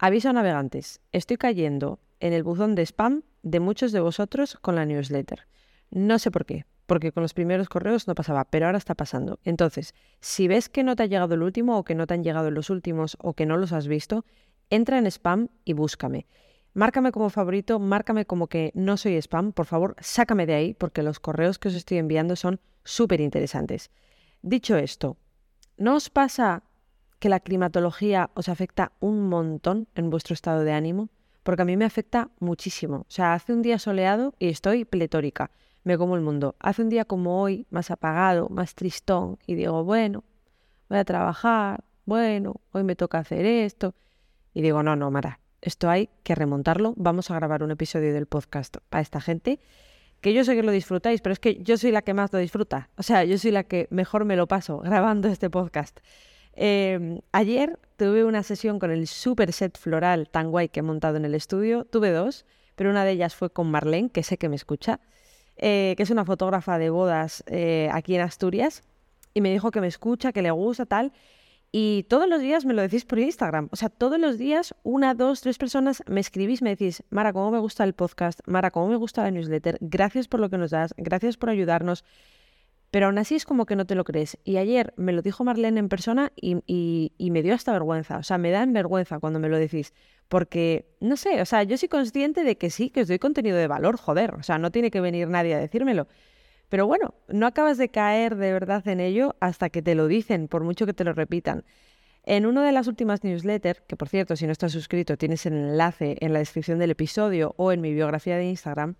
Aviso 0.00 0.28
a 0.28 0.32
navegantes, 0.32 1.00
estoy 1.10 1.38
cayendo 1.38 1.98
en 2.20 2.32
el 2.32 2.44
buzón 2.44 2.76
de 2.76 2.82
spam 2.82 3.22
de 3.42 3.58
muchos 3.58 3.90
de 3.90 3.98
vosotros 3.98 4.56
con 4.60 4.76
la 4.76 4.86
newsletter. 4.86 5.48
No 5.90 6.20
sé 6.20 6.30
por 6.30 6.46
qué, 6.46 6.66
porque 6.86 7.10
con 7.10 7.24
los 7.24 7.34
primeros 7.34 7.68
correos 7.68 8.06
no 8.06 8.14
pasaba, 8.14 8.44
pero 8.44 8.66
ahora 8.66 8.78
está 8.78 8.94
pasando. 8.94 9.40
Entonces, 9.42 9.94
si 10.20 10.46
ves 10.46 10.68
que 10.68 10.84
no 10.84 10.94
te 10.94 11.02
ha 11.02 11.06
llegado 11.06 11.34
el 11.34 11.42
último 11.42 11.76
o 11.76 11.82
que 11.82 11.96
no 11.96 12.06
te 12.06 12.14
han 12.14 12.22
llegado 12.22 12.52
los 12.52 12.70
últimos 12.70 13.16
o 13.20 13.34
que 13.34 13.44
no 13.44 13.56
los 13.56 13.72
has 13.72 13.88
visto, 13.88 14.24
entra 14.70 14.98
en 14.98 15.06
spam 15.06 15.48
y 15.64 15.72
búscame. 15.72 16.28
Márcame 16.74 17.10
como 17.10 17.28
favorito, 17.28 17.80
márcame 17.80 18.24
como 18.24 18.46
que 18.46 18.70
no 18.74 18.98
soy 18.98 19.16
spam, 19.16 19.50
por 19.50 19.66
favor, 19.66 19.96
sácame 19.98 20.46
de 20.46 20.54
ahí 20.54 20.74
porque 20.74 21.02
los 21.02 21.18
correos 21.18 21.58
que 21.58 21.68
os 21.68 21.74
estoy 21.74 21.98
enviando 21.98 22.36
son 22.36 22.60
súper 22.84 23.20
interesantes. 23.20 23.90
Dicho 24.42 24.76
esto, 24.76 25.16
¿no 25.76 25.96
os 25.96 26.08
pasa 26.08 26.62
que 27.18 27.28
la 27.28 27.40
climatología 27.40 28.30
os 28.34 28.48
afecta 28.48 28.92
un 29.00 29.28
montón 29.28 29.88
en 29.94 30.10
vuestro 30.10 30.34
estado 30.34 30.64
de 30.64 30.72
ánimo? 30.72 31.08
Porque 31.42 31.62
a 31.62 31.64
mí 31.64 31.76
me 31.76 31.84
afecta 31.84 32.30
muchísimo. 32.40 32.98
O 32.98 33.10
sea, 33.10 33.34
hace 33.34 33.52
un 33.52 33.62
día 33.62 33.78
soleado 33.78 34.34
y 34.38 34.48
estoy 34.48 34.84
pletórica, 34.84 35.50
me 35.84 35.96
como 35.96 36.16
el 36.16 36.22
mundo. 36.22 36.54
Hace 36.60 36.82
un 36.82 36.90
día 36.90 37.04
como 37.04 37.42
hoy, 37.42 37.66
más 37.70 37.90
apagado, 37.90 38.48
más 38.48 38.74
tristón, 38.74 39.38
y 39.46 39.54
digo, 39.54 39.84
bueno, 39.84 40.24
voy 40.88 40.98
a 40.98 41.04
trabajar, 41.04 41.84
bueno, 42.04 42.60
hoy 42.72 42.84
me 42.84 42.96
toca 42.96 43.18
hacer 43.18 43.44
esto. 43.44 43.94
Y 44.54 44.62
digo, 44.62 44.82
no, 44.82 44.96
no, 44.96 45.10
Mara, 45.10 45.40
esto 45.60 45.90
hay 45.90 46.08
que 46.22 46.34
remontarlo. 46.34 46.94
Vamos 46.96 47.30
a 47.30 47.34
grabar 47.34 47.62
un 47.62 47.70
episodio 47.70 48.12
del 48.12 48.26
podcast 48.26 48.78
para 48.88 49.02
esta 49.02 49.20
gente. 49.20 49.60
Que 50.20 50.32
yo 50.32 50.44
sé 50.44 50.56
que 50.56 50.62
lo 50.62 50.72
disfrutáis, 50.72 51.20
pero 51.20 51.32
es 51.32 51.38
que 51.38 51.62
yo 51.62 51.76
soy 51.78 51.92
la 51.92 52.02
que 52.02 52.14
más 52.14 52.32
lo 52.32 52.38
disfruta. 52.38 52.90
O 52.96 53.02
sea, 53.02 53.24
yo 53.24 53.38
soy 53.38 53.52
la 53.52 53.64
que 53.64 53.86
mejor 53.90 54.24
me 54.24 54.36
lo 54.36 54.48
paso 54.48 54.78
grabando 54.78 55.28
este 55.28 55.48
podcast. 55.48 56.00
Em, 56.60 57.20
ayer 57.30 57.78
tuve 57.96 58.24
una 58.24 58.42
sesión 58.42 58.80
con 58.80 58.90
el 58.90 59.06
super 59.06 59.52
set 59.52 59.78
floral 59.78 60.28
tan 60.28 60.50
guay 60.50 60.68
que 60.68 60.80
he 60.80 60.82
montado 60.82 61.16
en 61.16 61.24
el 61.24 61.36
estudio. 61.36 61.84
Tuve 61.84 62.10
dos, 62.10 62.46
pero 62.74 62.90
una 62.90 63.04
de 63.04 63.12
ellas 63.12 63.36
fue 63.36 63.50
con 63.50 63.70
Marlene, 63.70 64.10
que 64.10 64.24
sé 64.24 64.38
que 64.38 64.48
me 64.48 64.56
escucha, 64.56 64.98
eh, 65.56 65.94
que 65.96 66.02
es 66.02 66.10
una 66.10 66.24
fotógrafa 66.24 66.76
de 66.78 66.90
bodas 66.90 67.44
eh, 67.46 67.88
aquí 67.92 68.16
en 68.16 68.22
Asturias. 68.22 68.82
Y 69.34 69.40
me 69.40 69.52
dijo 69.52 69.70
que 69.70 69.80
me 69.80 69.86
escucha, 69.86 70.32
que 70.32 70.42
le 70.42 70.50
gusta, 70.50 70.84
tal. 70.84 71.12
Y 71.70 72.06
todos 72.08 72.28
los 72.28 72.40
días 72.40 72.64
me 72.64 72.74
lo 72.74 72.82
decís 72.82 73.04
por 73.04 73.20
Instagram. 73.20 73.68
O 73.70 73.76
sea, 73.76 73.88
todos 73.88 74.18
los 74.18 74.36
días, 74.36 74.74
una, 74.82 75.14
dos, 75.14 75.42
tres 75.42 75.58
personas 75.58 76.02
me 76.08 76.18
escribís, 76.18 76.60
me 76.60 76.70
decís, 76.70 77.04
Mara, 77.10 77.32
cómo 77.32 77.52
me 77.52 77.60
gusta 77.60 77.84
el 77.84 77.92
podcast, 77.92 78.40
Mara, 78.46 78.72
cómo 78.72 78.88
me 78.88 78.96
gusta 78.96 79.22
la 79.22 79.30
newsletter, 79.30 79.78
gracias 79.80 80.26
por 80.26 80.40
lo 80.40 80.50
que 80.50 80.58
nos 80.58 80.72
das, 80.72 80.92
gracias 80.96 81.36
por 81.36 81.50
ayudarnos. 81.50 82.04
Pero 82.90 83.06
aún 83.06 83.18
así 83.18 83.34
es 83.34 83.44
como 83.44 83.66
que 83.66 83.76
no 83.76 83.84
te 83.84 83.94
lo 83.94 84.04
crees. 84.04 84.38
Y 84.44 84.56
ayer 84.56 84.94
me 84.96 85.12
lo 85.12 85.20
dijo 85.20 85.44
Marlene 85.44 85.78
en 85.78 85.88
persona 85.88 86.32
y, 86.36 86.62
y, 86.66 87.30
me 87.30 87.42
dio 87.42 87.54
hasta 87.54 87.72
vergüenza. 87.72 88.18
O 88.18 88.22
sea, 88.22 88.38
me 88.38 88.50
da 88.50 88.64
vergüenza 88.64 89.18
cuando 89.18 89.38
me 89.38 89.48
lo 89.48 89.58
decís. 89.58 89.92
Porque, 90.28 90.86
no 91.00 91.16
sé, 91.16 91.40
o 91.42 91.44
sea, 91.44 91.62
yo 91.64 91.76
soy 91.76 91.88
consciente 91.88 92.44
de 92.44 92.56
que 92.56 92.70
sí, 92.70 92.88
que 92.90 93.02
os 93.02 93.08
doy 93.08 93.18
contenido 93.18 93.58
de 93.58 93.66
valor, 93.66 93.98
joder. 93.98 94.34
O 94.34 94.42
sea, 94.42 94.58
no 94.58 94.70
tiene 94.70 94.90
que 94.90 95.00
venir 95.00 95.28
nadie 95.28 95.54
a 95.54 95.58
decírmelo. 95.58 96.08
Pero 96.68 96.86
bueno, 96.86 97.14
no 97.28 97.46
acabas 97.46 97.78
de 97.78 97.90
caer 97.90 98.36
de 98.36 98.52
verdad 98.52 98.86
en 98.88 99.00
ello 99.00 99.36
hasta 99.40 99.70
que 99.70 99.82
te 99.82 99.94
lo 99.94 100.06
dicen, 100.06 100.48
por 100.48 100.64
mucho 100.64 100.86
que 100.86 100.92
te 100.94 101.04
lo 101.04 101.12
repitan. 101.12 101.64
En 102.24 102.44
una 102.44 102.64
de 102.64 102.72
las 102.72 102.86
últimas 102.88 103.24
newsletters, 103.24 103.80
que 103.86 103.96
por 103.96 104.08
cierto, 104.08 104.36
si 104.36 104.44
no 104.46 104.52
estás 104.52 104.72
suscrito, 104.72 105.16
tienes 105.16 105.46
el 105.46 105.54
enlace 105.54 106.18
en 106.20 106.34
la 106.34 106.40
descripción 106.40 106.78
del 106.78 106.90
episodio 106.90 107.54
o 107.56 107.72
en 107.72 107.80
mi 107.80 107.94
biografía 107.94 108.36
de 108.36 108.44
Instagram, 108.44 108.96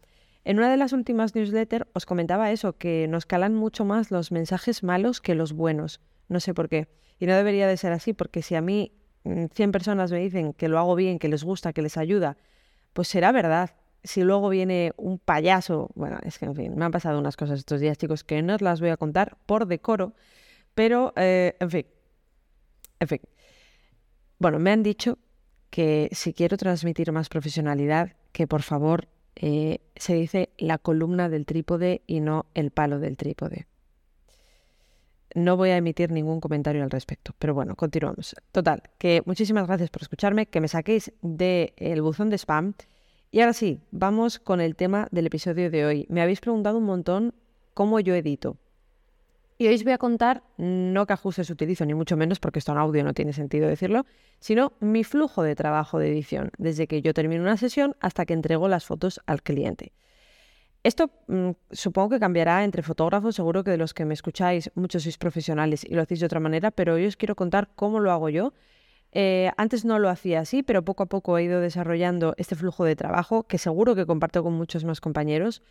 en 0.49 0.57
una 0.57 0.71
de 0.71 0.79
las 0.79 0.95
últimas 0.95 1.35
newsletters 1.35 1.85
os 1.93 2.07
comentaba 2.07 2.51
eso, 2.51 2.79
que 2.79 3.07
nos 3.07 3.27
calan 3.27 3.55
mucho 3.55 3.85
más 3.85 4.11
los 4.11 4.33
mensajes 4.33 4.83
malos 4.83 5.21
que 5.21 5.35
los 5.35 5.53
buenos. 5.53 6.01
No 6.29 6.41
sé 6.41 6.55
por 6.55 6.71
qué. 6.71 6.89
Y 7.19 7.27
no 7.27 7.35
debería 7.35 7.69
de 7.69 7.77
ser 7.77 7.93
así, 7.93 8.15
porque 8.15 8.41
si 8.41 8.55
a 8.55 8.63
mí 8.63 8.93
100 9.25 9.51
mm, 9.69 9.73
personas 9.73 10.11
me 10.11 10.21
dicen 10.21 10.55
que 10.55 10.69
lo 10.69 10.79
hago 10.79 10.95
bien, 10.95 11.19
que 11.19 11.29
les 11.29 11.45
gusta, 11.45 11.75
que 11.75 11.83
les 11.83 11.99
ayuda, 11.99 12.39
pues 12.95 13.09
será 13.09 13.31
verdad 13.31 13.73
si 14.03 14.23
luego 14.23 14.49
viene 14.49 14.93
un 14.97 15.19
payaso, 15.19 15.91
bueno, 15.95 16.19
es 16.23 16.39
que 16.39 16.47
en 16.47 16.55
fin, 16.55 16.75
me 16.77 16.87
han 16.87 16.93
pasado 16.93 17.19
unas 17.19 17.37
cosas 17.37 17.59
estos 17.59 17.83
días, 17.83 17.99
chicos, 17.99 18.25
que 18.25 18.41
no 18.41 18.55
os 18.55 18.63
las 18.63 18.81
voy 18.81 18.89
a 18.89 18.97
contar 18.97 19.37
por 19.45 19.67
decoro, 19.67 20.15
pero 20.75 21.13
eh, 21.17 21.57
en 21.61 21.71
fin, 21.71 21.87
en 23.01 23.09
fin. 23.09 23.21
Bueno, 24.39 24.59
me 24.59 24.71
han 24.71 24.83
dicho 24.83 25.19
que 25.69 26.09
si 26.13 26.33
quiero 26.33 26.57
transmitir 26.57 27.13
más 27.13 27.29
profesionalidad, 27.29 28.15
que 28.33 28.47
por 28.47 28.63
favor 28.63 29.09
eh, 29.41 29.79
se 29.97 30.15
dice 30.15 30.51
la 30.59 30.79
columna 30.79 31.29
del 31.29 31.47
trípode 31.47 32.03
y 32.07 32.21
no 32.21 32.47
el 32.55 32.71
palo 32.71 32.99
del 32.99 33.17
trípode. 33.17 33.67
No 35.35 35.57
voy 35.57 35.71
a 35.71 35.77
emitir 35.77 36.11
ningún 36.11 36.41
comentario 36.41 36.83
al 36.83 36.91
respecto, 36.91 37.35
pero 37.39 37.55
bueno, 37.55 37.77
continuamos. 37.77 38.35
Total, 38.51 38.83
que 38.99 39.23
muchísimas 39.27 39.67
gracias 39.67 39.91
por 39.91 40.03
escucharme, 40.03 40.47
que 40.47 40.61
me 40.61 40.69
saquéis 40.69 41.13
del 41.23 42.03
buzón 42.03 42.31
de 42.31 42.39
spam 42.39 42.75
y 43.31 43.41
ahora 43.41 43.53
sí, 43.53 43.81
vamos 43.91 44.39
con 44.39 44.61
el 44.61 44.75
tema 44.75 45.07
del 45.11 45.27
episodio 45.27 45.71
de 45.71 45.85
hoy. 45.85 46.07
Me 46.09 46.23
habéis 46.23 46.41
preguntado 46.41 46.79
un 46.79 46.85
montón 46.85 47.35
cómo 47.75 48.01
yo 48.01 48.15
edito. 48.15 48.57
Y 49.59 49.67
hoy 49.67 49.75
os 49.75 49.83
voy 49.83 49.93
a 49.93 49.99
contar, 49.99 50.45
no 50.57 51.05
qué 51.07 51.13
ajustes 51.13 51.51
utilizo, 51.51 51.85
ni 51.85 51.93
mucho 51.93 52.17
menos, 52.17 52.39
porque 52.39 52.61
esto 52.61 52.71
en 52.71 52.79
audio 52.79 53.03
no 53.03 53.13
tiene 53.13 53.33
sentido 53.33 53.69
decirlo, 53.69 54.07
sino 54.39 54.73
mi 54.79 55.03
flujo 55.03 55.43
de 55.43 55.57
trabajo 55.57 55.99
de 55.99 56.09
edición, 56.11 56.53
desde 56.59 56.87
que 56.87 57.03
yo 57.03 57.13
termino 57.13 57.43
una 57.43 57.57
sesión 57.57 57.97
hasta 57.99 58.25
que 58.25 58.35
entrego 58.35 58.69
las 58.69 58.85
fotos 58.85 59.21
al 59.27 59.43
cliente. 59.43 59.93
Esto 60.85 61.11
mm, 61.27 61.51
supongo 61.73 62.11
que 62.11 62.21
cambiará 62.21 62.63
entre 62.63 62.83
fotógrafos, 62.83 63.35
seguro 63.35 63.65
que 63.65 63.73
de 63.73 63.79
los 63.79 63.95
que 63.95 64.05
me 64.05 64.15
escucháis 64.15 64.71
muchos 64.77 65.03
sois 65.03 65.19
profesionales 65.19 65.85
y 65.85 65.95
lo 65.95 66.03
hacéis 66.03 66.21
de 66.21 66.27
otra 66.27 66.39
manera, 66.39 66.71
pero 66.71 66.95
hoy 66.95 67.07
os 67.07 67.17
quiero 67.17 67.35
contar 67.35 67.69
cómo 67.75 67.99
lo 67.99 68.13
hago 68.13 68.29
yo 68.29 68.53
eh, 69.13 69.51
antes 69.57 69.85
no 69.85 69.99
lo 69.99 70.09
hacía 70.09 70.41
así, 70.41 70.63
pero 70.63 70.85
poco 70.85 71.03
a 71.03 71.07
poco 71.07 71.39
he 71.39 71.45
ido 71.45 71.61
desarrollando 71.61 72.35
este 72.37 72.55
flujo 72.55 72.85
de 72.85 72.95
trabajo 72.95 73.45
que 73.45 73.59
seguro 73.59 73.95
que 73.95 74.07
comparto 74.07 74.43
con 74.43 74.53
muchos 74.53 74.85
más 74.85 75.01
compañeros 75.01 75.63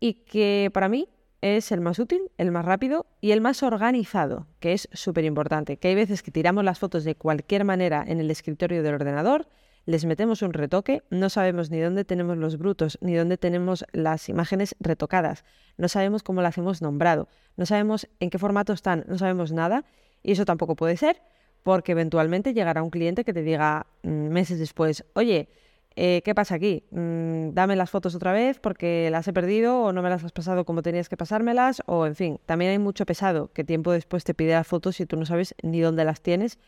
y 0.00 0.24
que 0.24 0.70
para 0.72 0.88
mí 0.88 1.08
es 1.44 1.72
el 1.72 1.82
más 1.82 1.98
útil, 1.98 2.30
el 2.38 2.50
más 2.50 2.64
rápido 2.64 3.04
y 3.20 3.32
el 3.32 3.42
más 3.42 3.62
organizado, 3.62 4.46
que 4.60 4.72
es 4.72 4.88
súper 4.94 5.24
importante. 5.24 5.76
Que 5.76 5.88
hay 5.88 5.94
veces 5.94 6.22
que 6.22 6.30
tiramos 6.30 6.64
las 6.64 6.78
fotos 6.78 7.04
de 7.04 7.16
cualquier 7.16 7.66
manera 7.66 8.02
en 8.06 8.18
el 8.18 8.30
escritorio 8.30 8.82
del 8.82 8.94
ordenador, 8.94 9.46
les 9.84 10.06
metemos 10.06 10.40
un 10.40 10.54
retoque, 10.54 11.02
no 11.10 11.28
sabemos 11.28 11.70
ni 11.70 11.78
dónde 11.80 12.06
tenemos 12.06 12.38
los 12.38 12.56
brutos, 12.56 12.96
ni 13.02 13.14
dónde 13.14 13.36
tenemos 13.36 13.84
las 13.92 14.30
imágenes 14.30 14.74
retocadas, 14.80 15.44
no 15.76 15.88
sabemos 15.88 16.22
cómo 16.22 16.40
las 16.40 16.56
hemos 16.56 16.80
nombrado, 16.80 17.28
no 17.58 17.66
sabemos 17.66 18.08
en 18.20 18.30
qué 18.30 18.38
formato 18.38 18.72
están, 18.72 19.04
no 19.06 19.18
sabemos 19.18 19.52
nada, 19.52 19.84
y 20.22 20.32
eso 20.32 20.46
tampoco 20.46 20.76
puede 20.76 20.96
ser 20.96 21.20
porque 21.62 21.92
eventualmente 21.92 22.54
llegará 22.54 22.82
un 22.82 22.90
cliente 22.90 23.24
que 23.24 23.34
te 23.34 23.42
diga 23.42 23.86
mm, 24.02 24.08
meses 24.28 24.58
después, 24.58 25.04
oye, 25.12 25.50
eh, 25.96 26.22
¿qué 26.24 26.34
pasa 26.34 26.56
aquí? 26.56 26.84
Mm, 26.90 27.50
dame 27.52 27.76
las 27.76 27.90
fotos 27.90 28.14
otra 28.14 28.32
vez 28.32 28.58
porque 28.58 29.08
las 29.10 29.28
he 29.28 29.32
perdido 29.32 29.80
o 29.80 29.92
no 29.92 30.02
me 30.02 30.10
las 30.10 30.24
has 30.24 30.32
pasado 30.32 30.64
como 30.64 30.82
tenías 30.82 31.08
que 31.08 31.16
pasármelas 31.16 31.82
o 31.86 32.06
en 32.06 32.16
fin, 32.16 32.40
también 32.46 32.72
hay 32.72 32.78
mucho 32.78 33.06
pesado 33.06 33.52
que 33.52 33.62
tiempo 33.62 33.92
después 33.92 34.24
te 34.24 34.34
pide 34.34 34.52
las 34.52 34.66
fotos 34.66 34.98
y 35.00 35.06
tú 35.06 35.16
no 35.16 35.24
sabes 35.24 35.54
ni 35.62 35.80
dónde 35.80 36.04
las 36.04 36.20
tienes 36.20 36.58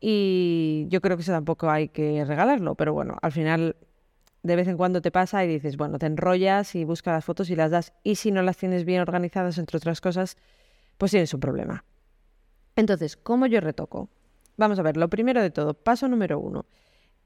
y 0.00 0.86
yo 0.88 1.00
creo 1.00 1.16
que 1.16 1.22
eso 1.22 1.32
tampoco 1.32 1.70
hay 1.70 1.88
que 1.88 2.24
regalarlo, 2.24 2.74
pero 2.74 2.92
bueno, 2.92 3.18
al 3.22 3.32
final 3.32 3.76
de 4.42 4.56
vez 4.56 4.66
en 4.68 4.76
cuando 4.76 5.02
te 5.02 5.10
pasa 5.10 5.44
y 5.44 5.48
dices, 5.48 5.76
bueno, 5.76 5.98
te 5.98 6.06
enrollas 6.06 6.74
y 6.74 6.84
buscas 6.84 7.14
las 7.14 7.24
fotos 7.24 7.50
y 7.50 7.56
las 7.56 7.70
das 7.70 7.92
y 8.02 8.16
si 8.16 8.32
no 8.32 8.42
las 8.42 8.56
tienes 8.56 8.84
bien 8.84 9.00
organizadas 9.00 9.58
entre 9.58 9.76
otras 9.76 10.00
cosas, 10.00 10.36
pues 10.98 11.10
tienes 11.10 11.32
un 11.34 11.40
problema. 11.40 11.84
Entonces, 12.76 13.16
¿cómo 13.16 13.46
yo 13.46 13.60
retoco? 13.60 14.08
Vamos 14.56 14.78
a 14.78 14.82
ver, 14.82 14.96
lo 14.96 15.08
primero 15.08 15.42
de 15.42 15.50
todo, 15.50 15.74
paso 15.74 16.08
número 16.08 16.38
uno. 16.38 16.66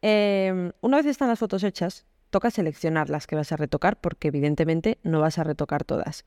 Em, 0.07 0.73
una 0.83 0.99
vez 0.99 1.07
están 1.07 1.29
las 1.29 1.39
fotos 1.39 1.65
hechas, 1.65 2.05
toca 2.29 2.51
seleccionar 2.51 3.09
las 3.09 3.27
que 3.27 3.37
vas 3.37 3.53
a 3.53 3.57
retocar 3.57 3.99
porque 3.99 4.29
evidentemente 4.29 4.99
no 5.03 5.21
vas 5.21 5.39
a 5.39 5.45
retocar 5.45 5.83
todas. 5.85 6.27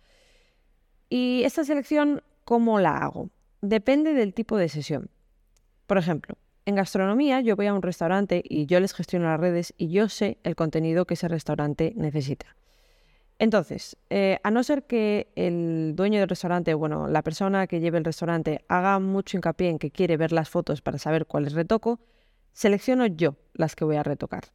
Y 1.12 1.44
esta 1.46 1.64
selección, 1.64 2.24
¿cómo 2.44 2.80
la 2.80 2.98
hago? 2.98 3.30
Depende 3.62 4.16
del 4.16 4.34
tipo 4.34 4.58
de 4.58 4.68
sesión. 4.68 5.12
Por 5.86 6.00
ejemplo, 6.00 6.40
en 6.66 6.74
gastronomía 6.74 7.40
yo 7.42 7.56
voy 7.56 7.68
a 7.68 7.74
un 7.76 7.84
restaurante 7.84 8.42
y 8.44 8.66
yo 8.66 8.80
les 8.80 8.96
gestiono 8.96 9.28
las 9.28 9.40
redes 9.40 9.76
y 9.78 9.90
yo 9.90 10.10
sé 10.10 10.40
el 10.42 10.56
contenido 10.56 11.06
que 11.06 11.14
ese 11.14 11.28
restaurante 11.28 11.94
necesita. 11.96 12.56
Entonces, 13.38 13.96
eh, 14.10 14.40
a 14.42 14.50
no 14.50 14.64
ser 14.64 14.88
que 14.88 15.32
el 15.36 15.94
dueño 15.96 16.20
del 16.20 16.30
restaurante, 16.30 16.74
bueno, 16.74 17.08
la 17.08 17.22
persona 17.22 17.68
que 17.68 17.80
lleve 17.80 18.00
el 18.00 18.06
restaurante 18.06 18.66
haga 18.70 18.98
mucho 18.98 19.38
hincapié 19.38 19.70
en 19.70 19.78
que 19.78 19.92
quiere 19.92 20.18
ver 20.18 20.32
las 20.32 20.50
fotos 20.50 20.82
para 20.82 20.98
saber 20.98 21.28
cuáles 21.28 21.54
retoco, 21.54 22.00
selecciono 22.58 23.06
yo 23.06 23.36
las 23.54 23.76
que 23.76 23.86
voy 23.86 23.98
a 23.98 24.04
retocar. 24.04 24.46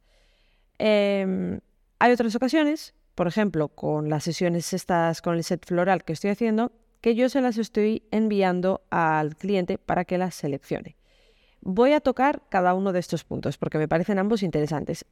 Em, 0.77 1.61
hay 1.99 2.11
otras 2.11 2.35
ocasiones, 2.35 2.93
por 3.15 3.27
ejemplo, 3.27 3.69
con 3.69 4.09
las 4.09 4.25
sesiones 4.25 4.73
estas 4.73 5.21
con 5.21 5.35
el 5.35 5.43
set 5.45 5.65
floral 5.65 6.03
que 6.03 6.11
estoy 6.11 6.31
haciendo, 6.31 6.73
que 6.99 7.15
yo 7.15 7.29
se 7.29 7.39
las 7.39 7.57
estoy 7.57 8.03
enviando 8.11 8.81
al 8.89 9.37
cliente 9.37 9.77
para 9.77 10.03
que 10.03 10.17
las 10.17 10.35
seleccione. 10.35 10.97
Voy 11.61 11.93
a 11.93 12.01
tocar 12.01 12.41
cada 12.49 12.73
uno 12.73 12.91
de 12.91 12.99
estos 12.99 13.23
puntos 13.23 13.57
porque 13.57 13.77
me 13.77 13.87
parecen 13.87 14.19
ambos 14.19 14.43
interesantes. 14.43 15.05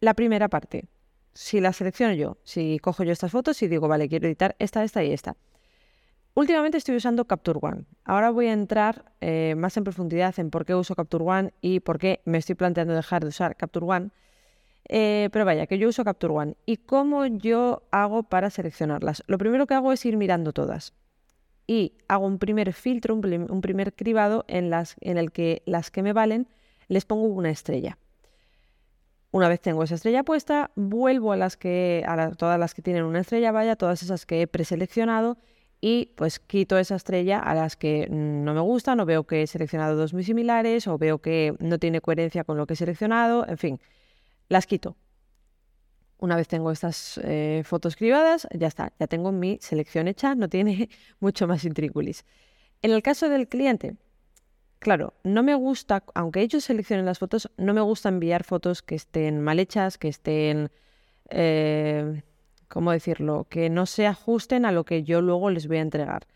La 0.00 0.14
primera 0.14 0.48
parte, 0.48 0.88
si 1.34 1.60
la 1.60 1.72
selecciono 1.72 2.14
yo, 2.14 2.38
si 2.42 2.80
cojo 2.80 3.04
yo 3.04 3.12
estas 3.12 3.30
fotos 3.30 3.62
y 3.62 3.68
digo, 3.68 3.86
vale, 3.86 4.08
quiero 4.08 4.26
editar 4.26 4.56
esta, 4.58 4.82
esta 4.82 5.04
y 5.04 5.12
esta. 5.12 5.36
Últimamente 6.36 6.78
estoy 6.78 6.96
usando 6.96 7.26
Capture 7.26 7.60
One. 7.62 7.84
Ahora 8.04 8.30
voy 8.30 8.48
a 8.48 8.52
entrar 8.52 9.04
eh, 9.20 9.54
más 9.56 9.76
en 9.76 9.84
profundidad 9.84 10.36
en 10.38 10.50
por 10.50 10.64
qué 10.64 10.74
uso 10.74 10.96
Capture 10.96 11.22
One 11.24 11.54
y 11.60 11.78
por 11.78 11.98
qué 11.98 12.22
me 12.24 12.38
estoy 12.38 12.56
planteando 12.56 12.92
dejar 12.92 13.22
de 13.22 13.28
usar 13.28 13.56
Capture 13.56 13.86
One. 13.86 14.10
Eh, 14.88 15.28
pero 15.32 15.44
vaya, 15.44 15.66
que 15.68 15.78
yo 15.78 15.88
uso 15.88 16.02
Capture 16.02 16.34
One. 16.34 16.56
¿Y 16.66 16.78
cómo 16.78 17.24
yo 17.24 17.84
hago 17.92 18.24
para 18.24 18.50
seleccionarlas? 18.50 19.22
Lo 19.28 19.38
primero 19.38 19.68
que 19.68 19.74
hago 19.74 19.92
es 19.92 20.04
ir 20.04 20.16
mirando 20.16 20.52
todas. 20.52 20.92
Y 21.68 21.94
hago 22.08 22.26
un 22.26 22.40
primer 22.40 22.72
filtro, 22.72 23.14
un, 23.14 23.60
primer 23.62 23.94
cribado 23.94 24.44
en, 24.48 24.70
las, 24.70 24.96
en 25.00 25.18
el 25.18 25.30
que 25.30 25.62
las 25.66 25.92
que 25.92 26.02
me 26.02 26.12
valen 26.12 26.48
les 26.88 27.04
pongo 27.04 27.26
una 27.26 27.50
estrella. 27.50 27.96
Una 29.30 29.48
vez 29.48 29.60
tengo 29.60 29.84
esa 29.84 29.94
estrella 29.94 30.24
puesta, 30.24 30.72
vuelvo 30.74 31.32
a 31.32 31.36
las 31.36 31.56
que 31.56 32.04
a 32.06 32.32
todas 32.32 32.58
las 32.58 32.74
que 32.74 32.82
tienen 32.82 33.04
una 33.04 33.20
estrella, 33.20 33.52
vaya, 33.52 33.76
todas 33.76 34.02
esas 34.02 34.26
que 34.26 34.42
he 34.42 34.46
preseleccionado 34.46 35.38
y 35.86 36.14
pues 36.16 36.38
quito 36.40 36.78
esa 36.78 36.94
estrella 36.94 37.38
a 37.38 37.54
las 37.54 37.76
que 37.76 38.08
no 38.08 38.54
me 38.54 38.60
gustan 38.62 39.00
o 39.00 39.04
veo 39.04 39.24
que 39.24 39.42
he 39.42 39.46
seleccionado 39.46 39.96
dos 39.96 40.14
muy 40.14 40.24
similares 40.24 40.88
o 40.88 40.96
veo 40.96 41.18
que 41.18 41.54
no 41.58 41.78
tiene 41.78 42.00
coherencia 42.00 42.42
con 42.42 42.56
lo 42.56 42.66
que 42.66 42.72
he 42.72 42.76
seleccionado, 42.76 43.46
en 43.46 43.58
fin, 43.58 43.80
las 44.48 44.66
quito. 44.66 44.96
Una 46.16 46.36
vez 46.36 46.48
tengo 46.48 46.70
estas 46.70 47.20
eh, 47.22 47.64
fotos 47.66 47.96
cribadas, 47.96 48.48
ya 48.58 48.66
está, 48.66 48.94
ya 48.98 49.06
tengo 49.08 49.30
mi 49.30 49.58
selección 49.60 50.08
hecha, 50.08 50.34
no 50.34 50.48
tiene 50.48 50.88
mucho 51.20 51.46
más 51.46 51.66
intríngulis. 51.66 52.24
En 52.80 52.90
el 52.90 53.02
caso 53.02 53.28
del 53.28 53.46
cliente, 53.46 53.96
claro, 54.78 55.12
no 55.22 55.42
me 55.42 55.54
gusta, 55.54 56.02
aunque 56.14 56.40
ellos 56.40 56.64
seleccionen 56.64 57.04
las 57.04 57.18
fotos, 57.18 57.50
no 57.58 57.74
me 57.74 57.82
gusta 57.82 58.08
enviar 58.08 58.44
fotos 58.44 58.80
que 58.80 58.94
estén 58.94 59.42
mal 59.42 59.58
hechas, 59.58 59.98
que 59.98 60.08
estén... 60.08 60.70
Eh, 61.28 62.22
¿cómo 62.68 62.92
decirlo?, 62.92 63.46
que 63.48 63.70
no 63.70 63.86
se 63.86 64.06
ajusten 64.06 64.64
a 64.64 64.72
lo 64.72 64.84
que 64.84 65.02
yo 65.02 65.20
luego 65.20 65.50
les 65.50 65.66
voy 65.66 65.78
a 65.78 65.82
entregar. 65.82 66.26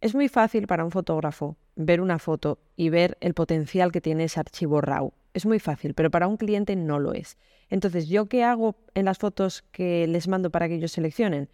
Es 0.00 0.14
muy 0.14 0.28
fácil 0.28 0.66
para 0.66 0.84
un 0.84 0.90
fotógrafo 0.90 1.56
ver 1.74 2.00
una 2.00 2.18
foto 2.18 2.58
y 2.76 2.88
ver 2.88 3.16
el 3.20 3.34
potencial 3.34 3.92
que 3.92 4.00
tiene 4.00 4.24
ese 4.24 4.40
archivo 4.40 4.80
RAW. 4.80 5.12
Es 5.34 5.46
muy 5.46 5.58
fácil, 5.58 5.94
pero 5.94 6.10
para 6.10 6.26
un 6.26 6.36
cliente 6.36 6.76
no 6.76 6.98
lo 6.98 7.12
es. 7.12 7.36
Entonces, 7.68 8.08
¿yo 8.08 8.26
qué 8.26 8.44
hago 8.44 8.76
en 8.94 9.04
las 9.04 9.18
fotos 9.18 9.62
que 9.72 10.06
les 10.06 10.28
mando 10.28 10.50
para 10.50 10.68
que 10.68 10.76
ellos 10.76 10.92
seleccionen? 10.92 11.48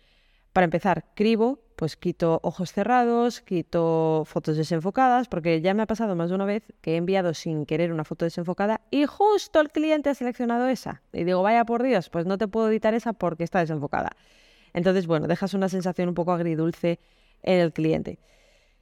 Para 0.54 0.66
empezar, 0.66 1.04
cribo, 1.16 1.58
pues 1.74 1.96
quito 1.96 2.38
ojos 2.44 2.72
cerrados, 2.72 3.40
quito 3.40 4.22
fotos 4.24 4.56
desenfocadas, 4.56 5.26
porque 5.26 5.60
ya 5.60 5.74
me 5.74 5.82
ha 5.82 5.86
pasado 5.86 6.14
más 6.14 6.28
de 6.28 6.36
una 6.36 6.44
vez 6.44 6.62
que 6.80 6.92
he 6.92 6.96
enviado 6.96 7.34
sin 7.34 7.66
querer 7.66 7.92
una 7.92 8.04
foto 8.04 8.24
desenfocada 8.24 8.80
y 8.92 9.04
justo 9.06 9.60
el 9.60 9.72
cliente 9.72 10.10
ha 10.10 10.14
seleccionado 10.14 10.68
esa. 10.68 11.02
Y 11.12 11.24
digo, 11.24 11.42
vaya 11.42 11.64
por 11.64 11.82
Dios, 11.82 12.08
pues 12.08 12.24
no 12.24 12.38
te 12.38 12.46
puedo 12.46 12.68
editar 12.68 12.94
esa 12.94 13.14
porque 13.14 13.42
está 13.42 13.58
desenfocada. 13.58 14.10
Entonces, 14.74 15.08
bueno, 15.08 15.26
dejas 15.26 15.54
una 15.54 15.68
sensación 15.68 16.10
un 16.10 16.14
poco 16.14 16.30
agridulce 16.30 17.00
en 17.42 17.58
el 17.58 17.72
cliente. 17.72 18.20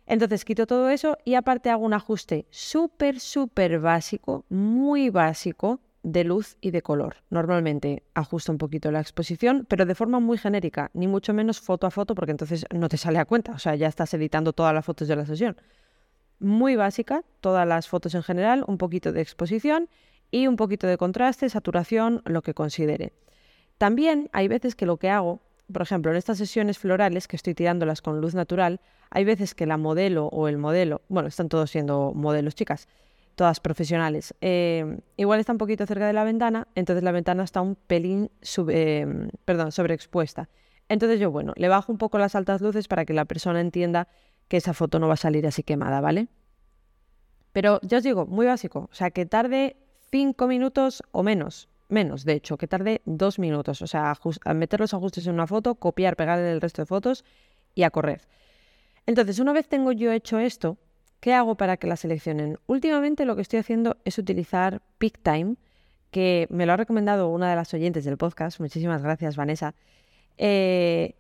Entonces 0.05 0.45
quito 0.45 0.67
todo 0.67 0.91
eso 0.91 1.17
y 1.25 1.37
aparte 1.37 1.71
hago 1.71 1.87
un 1.87 1.95
ajuste 1.95 2.45
súper, 2.51 3.19
súper 3.19 3.81
básico, 3.81 4.45
muy 4.51 5.09
básico, 5.09 5.81
de 6.03 6.25
luz 6.25 6.57
y 6.61 6.71
de 6.71 6.83
color. 6.83 7.17
Normalmente 7.31 8.03
ajusta 8.15 8.53
un 8.53 8.59
poquito 8.59 8.91
la 8.91 9.01
exposición, 9.01 9.67
pero 9.69 9.87
de 9.87 9.95
forma 9.95 10.21
muy 10.21 10.39
genérica, 10.39 10.91
ni 10.95 11.07
mucho 11.07 11.33
menos 11.33 11.61
foto 11.61 11.87
a 11.87 11.91
foto, 11.91 12.15
porque 12.15 12.33
entonces 12.33 12.67
no 12.75 12.89
te 12.89 12.97
sale 12.97 13.19
a 13.19 13.25
cuenta, 13.25 13.53
o 13.53 13.59
sea, 13.59 13.75
ya 13.77 13.87
estás 13.87 14.13
editando 14.15 14.53
todas 14.53 14.75
las 14.75 14.85
fotos 14.85 15.09
de 15.09 15.17
la 15.17 15.27
sesión. 15.27 15.57
Muy 16.39 16.75
básica, 16.75 17.23
todas 17.41 17.67
las 17.67 17.89
fotos 17.89 18.15
en 18.15 18.23
general, 18.23 18.65
un 18.67 18.79
poquito 18.79 19.13
de 19.13 19.21
exposición 19.21 19.89
y 20.31 20.49
un 20.49 20.57
poquito 20.57 20.87
de 20.87 20.97
contraste, 20.97 21.49
saturación, 21.49 22.23
lo 22.25 22.43
que 22.43 22.55
considere. 22.55 23.13
También 23.79 24.29
hay 24.33 24.49
veces 24.49 24.75
que 24.75 24.87
lo 24.87 24.97
que 24.97 25.11
hago, 25.11 25.41
por 25.73 25.83
ejemplo, 25.83 26.11
en 26.11 26.17
estas 26.17 26.39
sesiones 26.39 26.79
florales 26.79 27.29
que 27.29 27.37
estoy 27.37 27.55
tirándolas 27.55 28.03
con 28.03 28.21
luz 28.21 28.35
natural, 28.35 28.81
hay 29.11 29.25
veces 29.25 29.55
que 29.55 29.67
la 29.67 29.77
modelo 29.77 30.27
o 30.27 30.49
el 30.49 30.59
modelo, 30.59 31.03
bueno, 31.09 31.29
están 31.29 31.49
todos 31.49 31.71
siendo 31.71 32.13
modelos 32.15 32.55
chicas, 32.55 32.89
todas 33.34 33.61
profesionales. 33.61 34.34
Eh, 34.40 34.99
igual 35.17 35.40
está 35.40 35.52
un 35.52 35.58
poquito 35.58 35.87
cerca 35.87 36.06
de 36.06 36.12
la 36.12 36.25
ventana, 36.25 36.69
entonces 36.75 37.02
la 37.02 37.12
ventana 37.12 37.44
está 37.44 37.61
un 37.61 37.75
pelín 37.75 38.31
eh, 38.69 39.29
perdón, 39.44 39.73
sobreexpuesta. 39.73 40.49
Entonces 40.88 41.20
yo, 41.20 41.31
bueno, 41.31 41.52
le 41.56 41.69
bajo 41.69 41.90
un 41.90 41.99
poco 41.99 42.19
las 42.19 42.34
altas 42.34 42.61
luces 42.61 42.88
para 42.88 43.05
que 43.05 43.12
la 43.12 43.25
persona 43.25 43.61
entienda 43.61 44.08
que 44.49 44.58
esa 44.58 44.75
foto 44.75 44.99
no 44.99 45.08
va 45.08 45.14
a 45.14 45.17
salir 45.17 45.46
así 45.46 45.62
quemada, 45.62 46.00
¿vale? 46.00 46.29
Pero 47.52 47.81
ya 47.82 47.99
os 47.99 48.05
digo, 48.05 48.26
muy 48.26 48.46
básico, 48.46 48.88
o 48.90 48.94
sea, 48.94 49.11
que 49.11 49.26
tarde 49.26 49.76
cinco 50.11 50.46
minutos 50.46 51.02
o 51.12 51.23
menos, 51.23 51.69
menos, 51.88 52.25
de 52.25 52.34
hecho, 52.34 52.56
que 52.56 52.67
tarde 52.67 53.02
dos 53.05 53.38
minutos, 53.38 53.82
o 53.82 53.87
sea, 53.87 54.14
a 54.44 54.55
meter 54.55 54.81
los 54.81 54.94
ajustes 54.94 55.26
en 55.26 55.34
una 55.34 55.46
foto, 55.46 55.75
copiar, 55.76 56.17
pegar 56.17 56.38
el 56.38 56.61
resto 56.61 56.82
de 56.82 56.87
fotos 56.87 57.25
y 57.75 57.84
a 57.84 57.90
correr. 57.90 58.23
Entonces, 59.06 59.38
una 59.38 59.52
vez 59.52 59.69
tengo 59.69 59.93
yo 59.93 60.12
hecho 60.12 60.38
esto, 60.38 60.79
¿Qué 61.23 61.35
hago 61.35 61.55
para 61.55 61.77
que 61.77 61.87
la 61.87 61.95
seleccionen? 61.95 62.59
Últimamente 62.67 63.25
lo 63.27 63.37
que 63.37 63.43
estoy 63.43 63.61
haciendo 63.61 63.97
es 64.05 64.19
utilizar 64.19 64.83
PickTime, 64.99 65.55
que 66.11 66.49
me 66.51 66.67
lo 66.67 66.73
ha 66.73 66.77
recomendado 66.77 67.29
una 67.29 67.49
de 67.49 67.55
las 67.55 67.73
oyentes 67.75 68.05
del 68.05 68.17
podcast. 68.17 68.59
Muchísimas 68.59 69.05
gracias, 69.05 69.37
Vanessa. 69.37 69.77
Eh, 70.37 71.15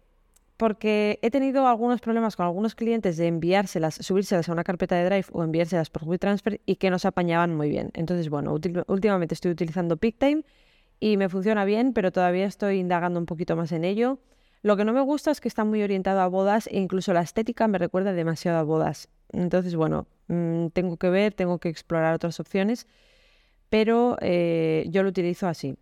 porque 0.56 1.20
he 1.22 1.30
tenido 1.30 1.68
algunos 1.68 2.00
problemas 2.00 2.34
con 2.34 2.46
algunos 2.46 2.74
clientes 2.74 3.16
de 3.16 3.28
enviárselas, 3.28 3.94
subírselas 3.94 4.48
a 4.48 4.52
una 4.52 4.64
carpeta 4.64 4.96
de 4.96 5.04
Drive 5.04 5.26
o 5.30 5.44
enviárselas 5.44 5.88
por 5.88 6.02
WeTransfer 6.02 6.60
y 6.66 6.74
que 6.74 6.90
no 6.90 6.98
se 6.98 7.06
apañaban 7.06 7.54
muy 7.54 7.68
bien. 7.68 7.92
Entonces, 7.94 8.28
bueno, 8.28 8.58
últimamente 8.88 9.34
estoy 9.34 9.52
utilizando 9.52 9.98
PickTime 9.98 10.42
y 10.98 11.16
me 11.16 11.28
funciona 11.28 11.64
bien, 11.64 11.92
pero 11.92 12.10
todavía 12.10 12.46
estoy 12.46 12.80
indagando 12.80 13.20
un 13.20 13.26
poquito 13.26 13.54
más 13.54 13.70
en 13.70 13.84
ello. 13.84 14.18
Lo 14.62 14.76
que 14.76 14.84
no 14.84 14.92
me 14.92 15.00
gusta 15.00 15.30
es 15.30 15.40
que 15.40 15.46
está 15.46 15.64
muy 15.64 15.80
orientado 15.82 16.20
a 16.20 16.26
bodas 16.26 16.68
e 16.68 16.78
incluso 16.78 17.12
la 17.12 17.20
estética 17.20 17.68
me 17.68 17.78
recuerda 17.78 18.12
demasiado 18.12 18.58
a 18.58 18.62
bodas. 18.64 19.08
Entonces, 19.32 19.74
bueno, 19.74 20.06
mm, 20.28 20.68
tengo 20.68 20.96
que 20.96 21.10
ver, 21.10 21.34
tengo 21.34 21.58
que 21.58 21.68
explorar 21.68 22.14
otras 22.14 22.38
opciones, 22.40 22.86
pero 23.70 24.16
eh, 24.20 24.86
yo 24.90 25.02
lo 25.02 25.08
utilizo 25.08 25.48
así. 25.48 25.76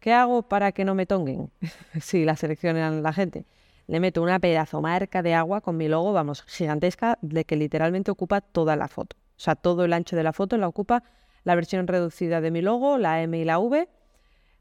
¿Qué 0.00 0.12
hago 0.12 0.42
para 0.42 0.72
que 0.72 0.84
no 0.84 0.94
me 0.94 1.06
tonguen? 1.06 1.50
si 2.00 2.24
la 2.24 2.36
seleccionan 2.36 3.02
la 3.02 3.12
gente. 3.12 3.46
Le 3.86 4.00
meto 4.00 4.22
una 4.22 4.38
pedazo 4.38 4.80
marca 4.80 5.22
de 5.22 5.34
agua 5.34 5.60
con 5.60 5.76
mi 5.76 5.88
logo, 5.88 6.12
vamos, 6.12 6.42
gigantesca, 6.46 7.18
de 7.22 7.44
que 7.44 7.56
literalmente 7.56 8.10
ocupa 8.10 8.40
toda 8.40 8.76
la 8.76 8.88
foto. 8.88 9.16
O 9.36 9.40
sea, 9.40 9.54
todo 9.56 9.84
el 9.84 9.92
ancho 9.92 10.16
de 10.16 10.22
la 10.22 10.32
foto 10.32 10.56
la 10.56 10.68
ocupa 10.68 11.02
la 11.44 11.54
versión 11.54 11.86
reducida 11.86 12.40
de 12.40 12.50
mi 12.50 12.62
logo, 12.62 12.98
la 12.98 13.22
M 13.22 13.36
y 13.38 13.44
la 13.44 13.58
V. 13.58 13.88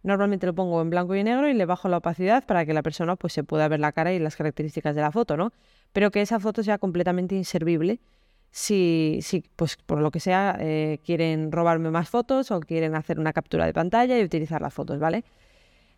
Normalmente 0.04 0.46
lo 0.48 0.56
pongo 0.56 0.82
en 0.82 0.90
blanco 0.90 1.16
y 1.16 1.24
negro 1.24 1.48
y 1.48 1.54
le 1.54 1.66
bajo 1.66 1.88
la 1.90 1.98
opacidad 1.98 2.44
para 2.46 2.66
que 2.66 2.74
la 2.74 2.82
persona 2.82 3.16
pues 3.16 3.34
se 3.34 3.44
pueda 3.44 3.68
ver 3.68 3.80
la 3.80 3.92
cara 3.92 4.14
y 4.14 4.20
las 4.20 4.36
características 4.36 4.96
de 4.96 5.02
la 5.02 5.12
foto, 5.12 5.38
¿no? 5.38 5.52
pero 5.94 6.12
que 6.12 6.22
esa 6.22 6.40
foto 6.40 6.64
sea 6.64 6.78
completamente 6.78 7.36
inservible 7.36 8.00
si, 8.52 9.20
si 9.22 9.44
pues 9.56 9.78
por 9.78 10.00
lo 10.00 10.12
que 10.12 10.20
sea, 10.20 10.58
eh, 10.60 11.00
quieren 11.06 11.52
robarme 11.52 11.90
más 11.90 12.10
fotos 12.10 12.52
o 12.52 12.60
quieren 12.60 12.96
hacer 12.96 13.20
una 13.20 13.34
captura 13.34 13.66
de 13.66 13.74
pantalla 13.74 14.20
y 14.20 14.24
utilizar 14.24 14.62
las 14.62 14.74
fotos, 14.74 15.00
¿vale? 15.00 15.24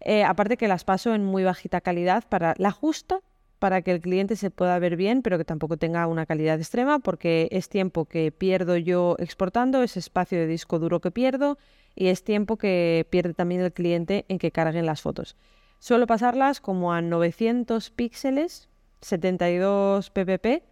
Eh, 0.01 0.23
aparte 0.23 0.57
que 0.57 0.67
las 0.67 0.83
paso 0.83 1.15
en 1.15 1.23
muy 1.23 1.43
bajita 1.43 1.81
calidad 1.81 2.23
para 2.27 2.53
la 2.57 2.71
justa 2.71 3.21
para 3.57 3.81
que 3.81 3.91
el 3.91 4.01
cliente 4.01 4.35
se 4.35 4.51
pueda 4.51 4.77
ver 4.77 4.97
bien, 4.97 5.21
pero 5.21 5.37
que 5.37 5.45
tampoco 5.45 5.77
tenga 5.77 6.05
una 6.07 6.25
calidad 6.25 6.57
extrema, 6.57 6.99
porque 6.99 7.47
es 7.51 7.69
tiempo 7.69 8.03
que 8.03 8.29
pierdo 8.31 8.75
yo 8.75 9.15
exportando, 9.19 9.81
es 9.83 9.95
espacio 9.95 10.37
de 10.37 10.47
disco 10.47 10.79
duro 10.79 10.99
que 10.99 11.11
pierdo 11.11 11.57
y 11.95 12.07
es 12.07 12.23
tiempo 12.23 12.57
que 12.57 13.07
pierde 13.09 13.33
también 13.33 13.61
el 13.61 13.73
cliente 13.73 14.25
en 14.27 14.39
que 14.39 14.51
carguen 14.51 14.85
las 14.85 15.01
fotos. 15.01 15.35
Suelo 15.79 16.07
pasarlas 16.07 16.61
como 16.61 16.93
a 16.93 17.01
900 17.01 17.89
píxeles 17.91 18.69
72 19.01 20.09
ppp, 20.09 20.63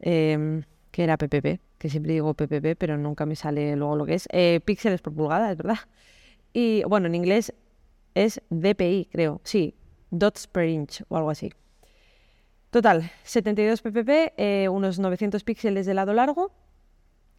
em, 0.00 0.62
que 0.90 1.02
era 1.02 1.16
ppp, 1.16 1.60
que 1.78 1.90
siempre 1.90 2.12
digo 2.12 2.34
ppp, 2.34 2.76
pero 2.76 2.96
nunca 2.96 3.26
me 3.26 3.36
sale 3.36 3.76
luego 3.76 3.96
lo 3.96 4.06
que 4.06 4.14
es, 4.14 4.28
eh, 4.32 4.60
píxeles 4.64 5.02
por 5.02 5.14
pulgada, 5.14 5.50
es 5.50 5.58
verdad. 5.58 5.78
Y 6.52 6.84
bueno, 6.84 7.08
en 7.08 7.16
inglés 7.16 7.52
es 8.14 8.40
dpi, 8.50 9.08
creo, 9.10 9.40
sí, 9.44 9.74
dots 10.10 10.46
per 10.46 10.68
inch 10.68 11.02
o 11.08 11.16
algo 11.16 11.30
así. 11.30 11.52
Total, 12.70 13.10
72 13.22 13.82
ppp, 13.82 14.34
eh, 14.36 14.68
unos 14.68 14.98
900 14.98 15.44
píxeles 15.44 15.86
de 15.86 15.94
lado 15.94 16.12
largo 16.12 16.52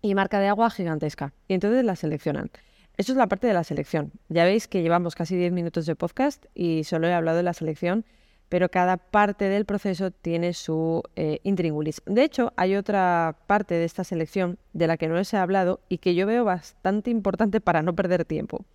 y 0.02 0.16
marca 0.16 0.40
de 0.40 0.48
agua 0.48 0.70
gigantesca. 0.70 1.34
Y 1.48 1.56
entonces 1.56 1.84
la 1.84 1.96
seleccionan. 1.96 2.52
Eso 2.98 3.12
es 3.12 3.18
la 3.18 3.28
parte 3.28 3.48
de 3.48 3.54
la 3.54 3.64
selección. 3.64 4.12
Ya 4.30 4.46
veis 4.46 4.68
que 4.68 4.82
llevamos 4.82 5.16
casi 5.16 5.36
10 5.36 5.52
minutos 5.52 5.86
de 5.86 5.96
podcast 5.96 6.46
y 6.54 6.84
solo 6.86 7.08
he 7.08 7.14
hablado 7.14 7.38
de 7.38 7.44
la 7.44 7.54
selección 7.54 8.06
pero 8.50 8.70
cada 8.70 8.98
parte 8.98 9.50
del 9.50 9.66
proceso 9.66 10.12
tiene 10.12 10.54
su 10.54 11.04
eh, 11.16 11.40
intríngulis. 11.44 12.02
De 12.06 12.24
hecho, 12.24 12.54
hay 12.58 12.76
otra 12.76 13.38
parte 13.48 13.76
de 13.76 13.86
esta 13.86 14.04
selección 14.04 14.60
de 14.74 14.88
la 14.88 14.98
que 14.98 15.08
no 15.08 15.16
les 15.16 15.34
he 15.34 15.38
hablado 15.38 15.82
y 15.90 15.98
que 15.98 16.16
yo 16.16 16.28
veo 16.28 16.46
bastante 16.46 17.10
importante 17.10 17.60
para 17.60 17.82
no 17.82 17.96
perder 17.96 18.26
tiempo. 18.26 18.66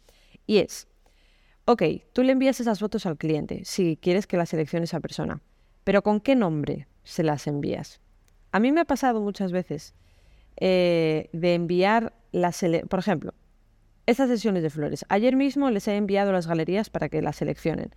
Y 0.46 0.58
es, 0.58 0.88
ok, 1.66 1.82
tú 2.12 2.22
le 2.22 2.32
envías 2.32 2.60
esas 2.60 2.80
fotos 2.80 3.06
al 3.06 3.16
cliente 3.16 3.62
si 3.64 3.96
quieres 3.96 4.26
que 4.26 4.36
la 4.36 4.46
seleccione 4.46 4.84
esa 4.84 5.00
persona, 5.00 5.40
pero 5.84 6.02
¿con 6.02 6.20
qué 6.20 6.34
nombre 6.34 6.88
se 7.04 7.22
las 7.22 7.46
envías? 7.46 8.00
A 8.52 8.58
mí 8.58 8.72
me 8.72 8.80
ha 8.80 8.84
pasado 8.84 9.20
muchas 9.20 9.52
veces 9.52 9.94
eh, 10.56 11.30
de 11.32 11.54
enviar 11.54 12.12
las, 12.32 12.64
por 12.88 12.98
ejemplo, 12.98 13.34
estas 14.10 14.28
sesiones 14.28 14.64
de 14.64 14.70
flores. 14.70 15.04
Ayer 15.08 15.36
mismo 15.36 15.70
les 15.70 15.86
he 15.86 15.96
enviado 15.96 16.32
las 16.32 16.48
galerías 16.48 16.90
para 16.90 17.08
que 17.08 17.22
las 17.22 17.36
seleccionen. 17.36 17.94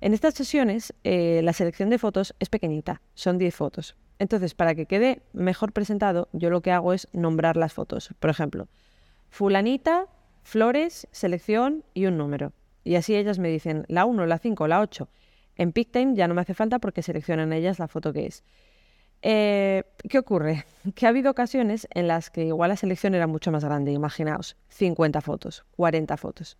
En 0.00 0.14
estas 0.14 0.34
sesiones, 0.34 0.94
eh, 1.02 1.40
la 1.42 1.52
selección 1.52 1.90
de 1.90 1.98
fotos 1.98 2.34
es 2.38 2.48
pequeñita, 2.48 3.02
son 3.14 3.38
10 3.38 3.54
fotos. 3.56 3.96
Entonces, 4.20 4.54
para 4.54 4.76
que 4.76 4.86
quede 4.86 5.22
mejor 5.32 5.72
presentado, 5.72 6.28
yo 6.32 6.50
lo 6.50 6.60
que 6.60 6.70
hago 6.70 6.92
es 6.92 7.08
nombrar 7.12 7.56
las 7.56 7.72
fotos. 7.72 8.10
Por 8.20 8.30
ejemplo, 8.30 8.68
fulanita, 9.30 10.06
flores, 10.44 11.08
selección 11.10 11.82
y 11.92 12.06
un 12.06 12.18
número. 12.18 12.52
Y 12.84 12.94
así 12.94 13.16
ellas 13.16 13.40
me 13.40 13.48
dicen 13.48 13.84
la 13.88 14.04
1, 14.04 14.26
la 14.26 14.38
5, 14.38 14.68
la 14.68 14.80
8. 14.80 15.08
En 15.56 15.72
PicTime 15.72 16.14
ya 16.14 16.28
no 16.28 16.34
me 16.34 16.42
hace 16.42 16.54
falta 16.54 16.78
porque 16.78 17.02
seleccionan 17.02 17.52
ellas 17.52 17.80
la 17.80 17.88
foto 17.88 18.12
que 18.12 18.26
es. 18.26 18.44
Eh, 19.22 19.82
¿Qué 20.08 20.18
ocurre? 20.18 20.64
Que 20.94 21.06
ha 21.06 21.10
habido 21.10 21.30
ocasiones 21.30 21.86
en 21.90 22.08
las 22.08 22.30
que 22.30 22.44
igual 22.46 22.70
la 22.70 22.76
selección 22.76 23.14
era 23.14 23.26
mucho 23.26 23.52
más 23.52 23.64
grande, 23.64 23.92
imaginaos, 23.92 24.56
50 24.68 25.20
fotos, 25.20 25.64
40 25.76 26.16
fotos. 26.16 26.56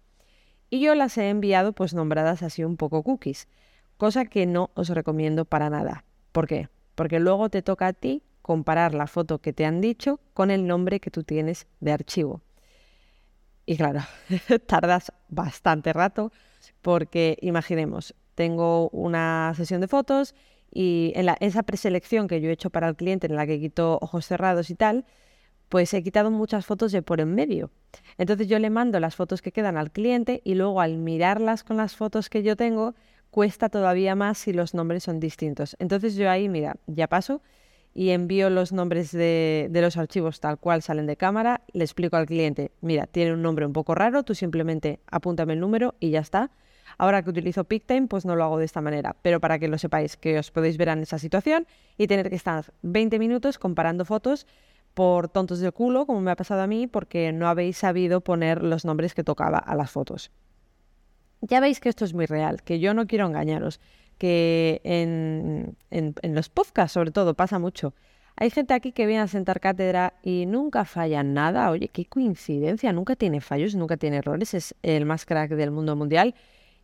Y 0.70 0.80
yo 0.80 0.94
las 0.94 1.16
he 1.16 1.30
enviado 1.30 1.72
pues 1.72 1.94
nombradas 1.94 2.42
así 2.42 2.62
un 2.62 2.76
poco 2.76 3.02
cookies, 3.02 3.48
cosa 3.96 4.26
que 4.26 4.44
no 4.44 4.70
os 4.74 4.90
recomiendo 4.90 5.46
para 5.46 5.70
nada. 5.70 6.04
¿Por 6.32 6.46
qué? 6.46 6.68
Porque 6.94 7.20
luego 7.20 7.48
te 7.48 7.62
toca 7.62 7.86
a 7.86 7.92
ti 7.94 8.22
comparar 8.42 8.92
la 8.92 9.06
foto 9.06 9.38
que 9.38 9.52
te 9.52 9.64
han 9.64 9.80
dicho 9.80 10.20
con 10.34 10.50
el 10.50 10.66
nombre 10.66 11.00
que 11.00 11.10
tú 11.10 11.22
tienes 11.22 11.66
de 11.80 11.92
archivo. 11.92 12.42
Y 13.64 13.76
claro, 13.76 14.00
tardas 14.66 15.12
bastante 15.28 15.92
rato 15.92 16.32
porque 16.82 17.38
imaginemos, 17.40 18.14
tengo 18.34 18.88
una 18.90 19.52
sesión 19.56 19.80
de 19.80 19.88
fotos 19.88 20.34
y 20.72 21.12
en 21.14 21.28
esa 21.40 21.62
preselección 21.62 22.28
que 22.28 22.40
yo 22.40 22.50
he 22.50 22.52
hecho 22.52 22.70
para 22.70 22.88
el 22.88 22.96
cliente, 22.96 23.26
en 23.26 23.36
la 23.36 23.46
que 23.46 23.58
quito 23.60 23.98
ojos 24.00 24.26
cerrados 24.26 24.70
y 24.70 24.74
tal, 24.74 25.04
pues 25.68 25.92
he 25.94 26.02
quitado 26.02 26.30
muchas 26.30 26.66
fotos 26.66 26.92
de 26.92 27.02
por 27.02 27.20
en 27.20 27.34
medio. 27.34 27.70
Entonces 28.16 28.48
yo 28.48 28.58
le 28.58 28.70
mando 28.70 29.00
las 29.00 29.16
fotos 29.16 29.42
que 29.42 29.52
quedan 29.52 29.76
al 29.76 29.90
cliente 29.90 30.40
y 30.44 30.54
luego 30.54 30.80
al 30.80 30.96
mirarlas 30.96 31.64
con 31.64 31.76
las 31.76 31.96
fotos 31.96 32.28
que 32.28 32.42
yo 32.42 32.56
tengo, 32.56 32.94
cuesta 33.30 33.68
todavía 33.68 34.14
más 34.14 34.38
si 34.38 34.52
los 34.52 34.74
nombres 34.74 35.04
son 35.04 35.20
distintos. 35.20 35.76
Entonces 35.78 36.14
yo 36.16 36.30
ahí, 36.30 36.48
mira, 36.48 36.76
ya 36.86 37.06
paso 37.06 37.42
y 37.94 38.10
envío 38.10 38.50
los 38.50 38.72
nombres 38.72 39.12
de, 39.12 39.68
de, 39.70 39.80
los 39.82 39.96
archivos 39.96 40.40
tal 40.40 40.58
cual 40.58 40.82
salen 40.82 41.06
de 41.06 41.16
cámara, 41.16 41.62
le 41.72 41.84
explico 41.84 42.16
al 42.16 42.26
cliente, 42.26 42.70
mira, 42.80 43.06
tiene 43.06 43.32
un 43.32 43.42
nombre 43.42 43.66
un 43.66 43.72
poco 43.72 43.94
raro, 43.94 44.22
tú 44.22 44.34
simplemente 44.34 45.00
apúntame 45.10 45.54
el 45.54 45.60
número 45.60 45.94
y 45.98 46.10
ya 46.10 46.20
está. 46.20 46.50
Ahora 46.98 47.22
que 47.22 47.30
utilizo 47.30 47.62
PicTime, 47.62 48.08
pues 48.08 48.26
no 48.26 48.34
lo 48.34 48.42
hago 48.42 48.58
de 48.58 48.64
esta 48.64 48.80
manera, 48.80 49.16
pero 49.22 49.40
para 49.40 49.60
que 49.60 49.68
lo 49.68 49.78
sepáis, 49.78 50.16
que 50.16 50.40
os 50.40 50.50
podéis 50.50 50.76
ver 50.76 50.88
en 50.88 51.00
esa 51.00 51.20
situación 51.20 51.66
y 51.96 52.08
tener 52.08 52.28
que 52.28 52.34
estar 52.34 52.72
20 52.82 53.20
minutos 53.20 53.58
comparando 53.58 54.04
fotos 54.04 54.48
por 54.94 55.28
tontos 55.28 55.60
del 55.60 55.72
culo, 55.72 56.06
como 56.06 56.20
me 56.20 56.32
ha 56.32 56.36
pasado 56.36 56.60
a 56.60 56.66
mí, 56.66 56.88
porque 56.88 57.30
no 57.32 57.46
habéis 57.46 57.78
sabido 57.78 58.20
poner 58.20 58.64
los 58.64 58.84
nombres 58.84 59.14
que 59.14 59.22
tocaba 59.22 59.58
a 59.58 59.76
las 59.76 59.92
fotos. 59.92 60.32
Ya 61.40 61.60
veis 61.60 61.78
que 61.78 61.88
esto 61.88 62.04
es 62.04 62.14
muy 62.14 62.26
real, 62.26 62.64
que 62.64 62.80
yo 62.80 62.92
no 62.94 63.06
quiero 63.06 63.26
engañaros, 63.26 63.80
que 64.18 64.80
en, 64.82 65.76
en 65.90 66.34
los 66.34 66.48
podcasts 66.48 66.94
sobre 66.94 67.12
todo 67.12 67.34
pasa 67.34 67.60
mucho. 67.60 67.94
Hay 68.34 68.50
gente 68.50 68.74
aquí 68.74 68.90
que 68.90 69.06
viene 69.06 69.22
a 69.22 69.28
sentar 69.28 69.60
cátedra 69.60 70.14
y 70.22 70.46
nunca 70.46 70.84
falla 70.84 71.22
nada. 71.22 71.70
Oye, 71.70 71.88
qué 71.88 72.06
coincidencia, 72.06 72.92
nunca 72.92 73.14
tiene 73.14 73.40
fallos, 73.40 73.76
nunca 73.76 73.96
tiene 73.96 74.16
errores, 74.16 74.54
es 74.54 74.74
el 74.82 75.06
más 75.06 75.26
crack 75.26 75.50
del 75.52 75.70
mundo 75.70 75.94
mundial 75.94 76.34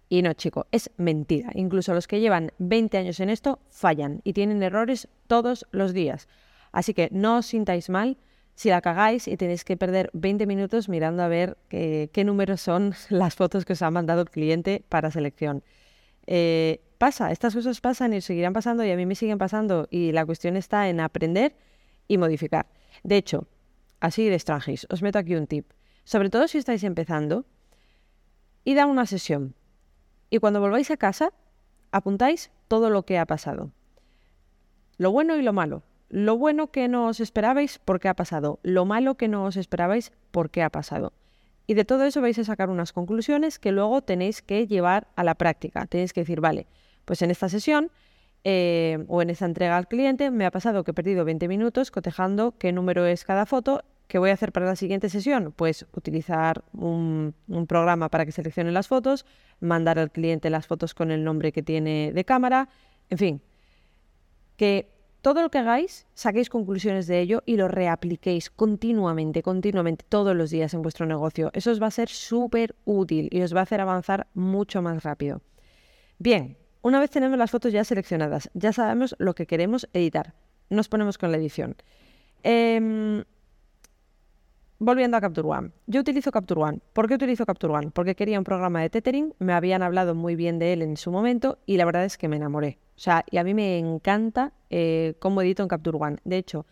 y 0.09 0.23
no, 0.23 0.33
chico, 0.35 0.67
es 0.71 0.91
mentira. 0.97 1.51
Incluso 1.55 1.95
los 1.95 2.07
que 2.07 2.21
llevan 2.21 2.53
20 2.59 2.99
años 2.99 3.21
en 3.21 3.31
esto 3.31 3.61
fallan 3.71 4.21
y 4.25 4.33
tienen 4.33 4.63
errores 4.63 5.09
todos 5.27 5.67
los 5.71 5.93
días. 5.93 6.29
Así 6.73 6.95
que 6.95 7.09
no 7.11 7.39
os 7.39 7.47
sintáis 7.47 7.89
mal 7.89 8.19
si 8.55 8.69
la 8.69 8.81
cagáis 8.81 9.27
y 9.27 9.37
tenéis 9.37 9.65
que 9.65 9.77
perder 9.77 10.11
20 10.13 10.47
minutos 10.47 10.89
mirando 10.89 11.23
a 11.23 11.29
ver 11.29 11.57
qué, 11.69 12.23
números 12.25 12.61
son 12.61 12.95
las 13.09 13.35
fotos 13.35 13.65
que 13.65 13.73
os 13.73 13.83
ha 13.83 13.91
mandado 13.91 14.23
el 14.23 14.31
cliente 14.31 14.85
para 14.89 15.11
selección. 15.11 15.63
Eh, 16.27 16.81
pasa, 16.99 17.31
estas 17.33 17.55
cosas 17.55 17.81
pasan 17.81 18.13
y 18.13 18.21
seguirán 18.21 18.53
pasando 18.53 18.85
y 18.85 18.91
a 18.91 18.97
mí 18.97 19.07
me 19.07 19.15
siguen 19.15 19.39
pasando 19.39 19.89
y 19.91 20.13
la 20.13 20.25
cuestión 20.25 20.57
está 20.57 20.89
en 20.89 21.01
aprender 21.01 21.57
y 22.09 22.19
modificar. 22.19 22.67
De 23.03 23.17
hecho, 23.17 23.47
así 24.01 24.29
de 24.29 24.35
extranjis, 24.35 24.87
os 24.91 25.03
meto 25.03 25.19
aquí 25.19 25.35
un 25.35 25.47
tip. 25.47 25.71
Sobre 26.05 26.31
todo 26.31 26.49
si 26.49 26.59
estáis 26.59 26.85
empezando, 26.85 27.47
id 28.65 28.79
a 28.79 28.87
una 28.87 29.07
sesión, 29.07 29.55
y 30.31 30.39
cuando 30.39 30.61
volváis 30.61 30.91
a 30.91 30.97
casa, 30.97 31.33
apuntáis 31.93 32.51
todo 32.69 32.91
lo 32.91 33.05
que 33.05 33.19
ha 33.19 33.27
pasado. 33.27 33.71
Lo 34.97 35.11
bueno 35.11 35.37
y 35.37 35.43
lo 35.43 35.53
malo. 35.53 35.83
Lo 36.09 36.37
bueno 36.37 36.71
que 36.71 36.87
no 36.89 37.07
os 37.07 37.21
esperabais, 37.21 37.81
porque 37.85 38.09
ha 38.09 38.15
pasado. 38.15 38.61
Lo 38.63 38.85
malo 38.85 39.17
que 39.17 39.29
no 39.29 39.45
os 39.45 39.57
esperabais, 39.57 40.13
porque 40.31 40.63
ha 40.63 40.71
pasado. 40.71 41.13
Y 41.67 41.75
de 41.75 41.85
todo 41.85 42.05
eso 42.05 42.21
vais 42.21 42.39
a 42.39 42.45
sacar 42.45 42.69
unas 42.69 42.93
conclusiones 42.93 43.59
que 43.59 43.73
luego 43.73 44.03
tenéis 44.03 44.43
que 44.43 44.67
llevar 44.67 45.09
a 45.17 45.25
la 45.25 45.35
práctica. 45.35 45.87
Tenéis 45.87 46.13
que 46.13 46.21
decir, 46.21 46.41
vale, 46.41 46.67
pues 47.05 47.23
en 47.23 47.31
esta 47.31 47.49
sesión 47.49 47.91
eh, 48.45 49.05
o 49.09 49.23
en 49.23 49.31
esta 49.31 49.47
entrega 49.47 49.77
al 49.77 49.89
cliente 49.89 50.31
me 50.31 50.45
ha 50.45 50.51
pasado 50.51 50.85
que 50.85 50.91
he 50.91 50.95
perdido 50.95 51.25
20 51.25 51.49
minutos 51.49 51.91
cotejando 51.91 52.55
qué 52.59 52.73
número 52.73 53.07
es 53.07 53.25
cada 53.25 53.47
foto 53.47 53.83
¿Qué 54.07 54.19
voy 54.19 54.31
a 54.31 54.35
hacer 54.35 54.53
para 54.53 54.67
la 54.67 54.77
siguiente 54.77 55.09
sesión? 55.09 55.53
Pues 55.53 55.87
utilizar 55.93 56.63
un, 56.73 57.35
programa 57.67 58.09
para 58.11 58.27
que 58.27 58.33
seleccione 58.33 58.71
las 58.71 58.89
fotos, 58.89 59.25
mandar 59.61 59.99
al 59.99 60.11
cliente 60.11 60.51
las 60.51 60.67
fotos 60.67 60.95
con 60.95 61.11
el 61.11 61.25
nombre 61.25 61.53
que 61.53 61.63
tiene 61.63 62.13
de 62.13 62.25
cámara, 62.25 62.69
en 63.09 63.19
fin, 63.19 63.43
que 64.57 64.91
todo 65.23 65.41
lo 65.41 65.51
que 65.51 65.59
hagáis, 65.59 66.07
saquéis 66.13 66.51
conclusiones 66.51 67.07
de 67.07 67.21
ello 67.21 67.43
y 67.47 67.57
lo 67.57 67.67
reapliquéis 67.67 68.51
continuamente, 68.51 69.43
continuamente, 69.43 70.05
todos 70.07 70.37
los 70.37 70.51
días 70.51 70.75
en 70.75 70.83
vuestro 70.83 71.07
negocio. 71.07 71.51
Eso 71.55 71.71
os 71.71 71.81
va 71.81 71.87
a 71.87 71.91
ser 71.91 72.11
súper 72.11 72.77
útil 72.85 73.31
y 73.33 73.41
os 73.41 73.55
va 73.55 73.61
a 73.61 73.63
hacer 73.63 73.81
avanzar 73.81 74.27
mucho 74.35 74.83
más 74.83 75.03
rápido. 75.03 75.41
Bien, 76.19 76.59
una 76.83 77.01
vez 77.01 77.11
tenemos 77.11 77.39
las 77.39 77.51
fotos 77.51 77.73
ya 77.73 77.85
seleccionadas, 77.85 78.51
ya 78.53 78.75
sabemos 78.75 79.17
lo 79.19 79.35
que 79.35 79.47
queremos 79.47 79.89
editar. 79.95 80.35
Nos 80.69 80.89
ponemos 80.89 81.17
con 81.17 81.33
la 81.33 81.39
edición. 81.39 81.77
Eh, 82.43 83.25
Volviendo 84.81 85.17
a 85.17 85.21
Capture 85.21 85.47
One. 85.47 85.71
Yo 85.87 86.01
utilizo 86.01 86.33
Capture 86.33 86.61
One. 86.61 86.81
¿Por 86.93 87.07
qué 87.09 87.15
utilizo 87.15 87.47
Capture 87.47 87.73
One? 87.73 87.91
Porque 87.93 88.17
quería 88.17 88.39
un 88.39 88.45
programa 88.45 88.83
de 88.83 88.91
tethering, 88.91 89.33
me 89.39 89.53
habían 89.53 89.83
hablado 89.83 90.17
muy 90.17 90.35
bien 90.35 90.59
de 90.59 90.73
él 90.73 90.83
en 90.83 90.97
su 90.97 91.13
momento 91.13 91.59
y 91.65 91.77
la 91.77 91.85
verdad 91.85 92.05
es 92.05 92.19
que 92.19 92.29
me 92.29 92.37
enamoré. 92.37 92.79
O 92.97 92.99
sea, 92.99 93.25
y 93.31 93.39
a 93.39 93.45
mí 93.45 93.55
me 93.55 93.79
encanta 93.79 94.53
eh, 94.71 95.15
cómo 95.21 95.43
edito 95.43 95.63
en 95.63 95.69
Capture 95.69 95.97
One. 95.97 96.17
De 96.25 96.39
hecho, 96.39 96.67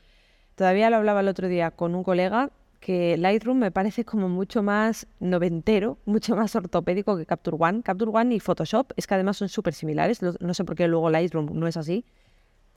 todavía 0.57 0.91
lo 0.91 0.97
hablaba 0.97 1.21
el 1.21 1.29
otro 1.29 1.47
día 1.47 1.71
con 1.71 1.95
un 1.95 2.03
colega 2.03 2.51
que 2.81 3.17
Lightroom 3.17 3.59
me 3.59 3.71
parece 3.71 4.05
como 4.05 4.29
mucho 4.29 4.65
más 4.65 5.07
noventero, 5.21 5.99
mucho 6.05 6.35
más 6.35 6.57
ortopédico 6.57 7.17
que 7.17 7.25
Capture 7.25 7.57
One. 7.59 7.83
Capture 7.83 8.11
One 8.13 8.35
y 8.35 8.41
Photoshop 8.41 8.93
es 8.97 9.07
que 9.07 9.15
además 9.15 9.37
son 9.37 9.49
súper 9.49 9.75
similares. 9.75 10.21
No 10.23 10.55
sé 10.55 10.65
por 10.65 10.75
qué 10.75 10.89
luego 10.89 11.09
Lightroom 11.09 11.51
no 11.55 11.69
es 11.69 11.77
así. 11.77 12.05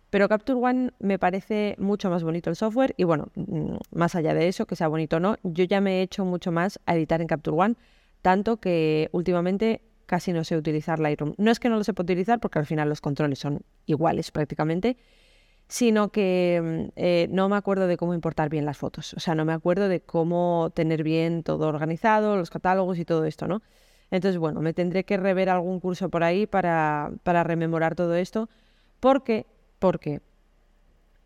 Pero 0.09 0.29
Capture 0.29 0.59
One 0.59 0.91
me 0.99 1.19
parece 1.19 1.75
mucho 1.77 2.09
más 2.09 2.23
bonito 2.23 2.49
el 2.49 2.55
software 2.55 2.93
y 2.97 3.03
bueno, 3.03 3.29
mm, 3.35 3.75
más 3.91 4.15
allá 4.15 4.33
de 4.33 4.47
eso, 4.47 4.65
que 4.65 4.75
sea 4.75 4.87
bonito 4.87 5.17
o 5.17 5.19
no, 5.19 5.37
yo 5.43 5.63
ya 5.63 5.81
me 5.81 5.99
he 5.99 6.01
hecho 6.01 6.25
mucho 6.25 6.51
más 6.51 6.79
a 6.85 6.95
editar 6.95 7.21
en 7.21 7.27
Capture 7.27 7.57
One, 7.57 7.75
tanto 8.21 8.57
que 8.57 9.09
últimamente 9.11 9.81
casi 10.05 10.33
no 10.33 10.43
sé 10.43 10.55
utilizar 10.55 10.99
Lightroom. 10.99 11.33
No 11.37 11.51
es 11.51 11.59
que 11.59 11.69
no 11.69 11.77
lo 11.77 11.83
sepa 11.83 12.03
utilizar 12.03 12.39
porque 12.39 12.59
al 12.59 12.65
final 12.65 12.89
los 12.89 13.01
controles 13.01 13.39
son 13.39 13.61
iguales 13.85 14.31
prácticamente, 14.31 14.97
sino 15.67 16.09
que 16.09 16.61
mm, 16.63 16.91
eh, 16.95 17.27
no 17.31 17.49
me 17.49 17.55
acuerdo 17.55 17.87
de 17.87 17.97
cómo 17.97 18.13
importar 18.13 18.49
bien 18.49 18.65
las 18.65 18.77
fotos. 18.77 19.13
O 19.15 19.19
sea, 19.19 19.35
no 19.35 19.45
me 19.45 19.53
acuerdo 19.53 19.87
de 19.89 20.01
cómo 20.01 20.71
tener 20.73 21.03
bien 21.03 21.43
todo 21.43 21.67
organizado, 21.67 22.37
los 22.37 22.49
catálogos 22.49 22.99
y 22.99 23.05
todo 23.05 23.25
esto, 23.25 23.47
¿no? 23.47 23.61
Entonces, 24.11 24.37
bueno, 24.37 24.61
me 24.61 24.73
tendré 24.73 25.03
que 25.03 25.17
rever 25.17 25.49
algún 25.49 25.79
curso 25.79 26.09
por 26.09 26.23
ahí 26.23 26.45
para, 26.45 27.11
para 27.23 27.43
rememorar 27.43 27.95
todo 27.95 28.15
esto, 28.15 28.49
porque 28.99 29.47
porque, 29.79 30.21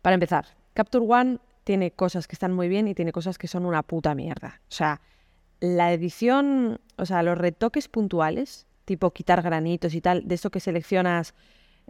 para 0.02 0.14
empezar, 0.14 0.46
Capture 0.74 1.04
One 1.06 1.38
tiene 1.64 1.90
cosas 1.90 2.26
que 2.26 2.34
están 2.34 2.52
muy 2.52 2.68
bien 2.68 2.88
y 2.88 2.94
tiene 2.94 3.12
cosas 3.12 3.38
que 3.38 3.48
son 3.48 3.66
una 3.66 3.82
puta 3.82 4.14
mierda. 4.14 4.60
O 4.68 4.72
sea, 4.72 5.00
la 5.60 5.92
edición, 5.92 6.80
o 6.96 7.06
sea, 7.06 7.22
los 7.22 7.36
retoques 7.36 7.88
puntuales, 7.88 8.66
tipo 8.84 9.12
quitar 9.12 9.42
granitos 9.42 9.94
y 9.94 10.00
tal, 10.00 10.26
de 10.26 10.34
esto 10.34 10.50
que 10.50 10.60
seleccionas, 10.60 11.34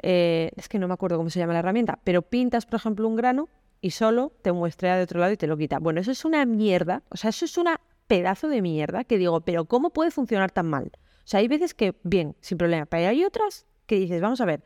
eh, 0.03 0.51
es 0.57 0.69
que 0.69 0.79
no 0.79 0.89
me 0.89 0.95
acuerdo 0.95 1.17
cómo 1.17 1.31
se 1.31 1.39
llama 1.39 1.53
la 1.53 1.61
herramienta, 1.61 1.99
pero 2.05 2.23
pintas, 2.23 2.67
por 2.67 2.81
ejemplo, 2.81 3.07
un 3.07 3.17
grano 3.17 3.49
y 3.81 3.91
solo 3.91 4.33
te 4.43 4.53
muestra 4.53 4.97
de 4.97 5.05
otro 5.05 5.21
lado 5.21 5.33
y 5.33 5.37
te 5.37 5.47
lo 5.47 5.57
quita. 5.57 5.79
Bueno, 5.79 6.01
eso 6.01 6.11
es 6.11 6.25
una 6.25 6.45
mierda, 6.45 7.03
o 7.11 7.17
sea, 7.17 7.31
eso 7.31 7.45
es 7.45 7.57
una 7.57 7.81
pedazo 8.07 8.49
de 8.49 8.61
mierda 8.61 9.05
que 9.05 9.19
digo, 9.19 9.41
pero 9.43 9.67
¿cómo 9.67 9.91
puede 9.91 10.11
funcionar 10.11 10.51
tan 10.51 10.67
mal? 10.67 10.91
O 10.95 11.27
sea, 11.31 11.41
hay 11.41 11.49
veces 11.49 11.75
que, 11.75 11.95
bien, 12.03 12.35
sin 12.41 12.59
problema, 12.59 12.87
pero 12.87 13.09
hay 13.09 13.25
otras 13.25 13.67
que 13.87 13.97
dices, 13.97 14.21
vamos 14.21 14.41
a 14.41 14.47
ver, 14.47 14.65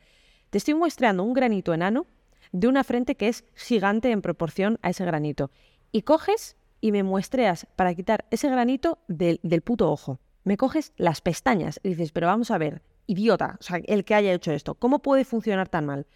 te 0.55 0.59
estoy 0.59 0.75
muestreando 0.75 1.25
un 1.25 1.33
granito 1.33 1.75
enano 1.75 2.07
de 2.53 2.69
una 2.69 2.85
frente 2.85 3.17
que 3.17 3.27
es 3.27 3.45
gigante 3.57 4.13
en 4.13 4.23
proporción 4.23 4.79
a 4.83 4.91
ese 4.91 5.05
granito. 5.05 5.51
Y 5.91 6.03
coges 6.03 6.57
y 6.81 6.93
me 6.93 7.03
muestreas 7.03 7.67
para 7.75 7.93
quitar 7.93 8.25
ese 8.31 8.49
granito 8.49 9.01
del, 9.09 9.41
puto 9.65 9.91
ojo. 9.91 10.21
Me 10.45 10.57
coges 10.57 10.93
las 10.97 11.21
pestañas 11.23 11.81
y 11.83 11.89
dices, 11.89 12.13
pero 12.13 12.29
vamos 12.29 12.53
a 12.53 12.59
ver, 12.59 12.83
idiota, 13.09 13.57
o 13.59 13.65
sea, 13.65 13.81
el 13.85 14.05
que 14.05 14.15
haya 14.15 14.33
hecho 14.33 14.53
esto, 14.53 14.77
¿cómo 14.77 15.01
puede 15.01 15.25
funcionar 15.25 15.69
tan 15.69 15.87
mal? 15.87 16.07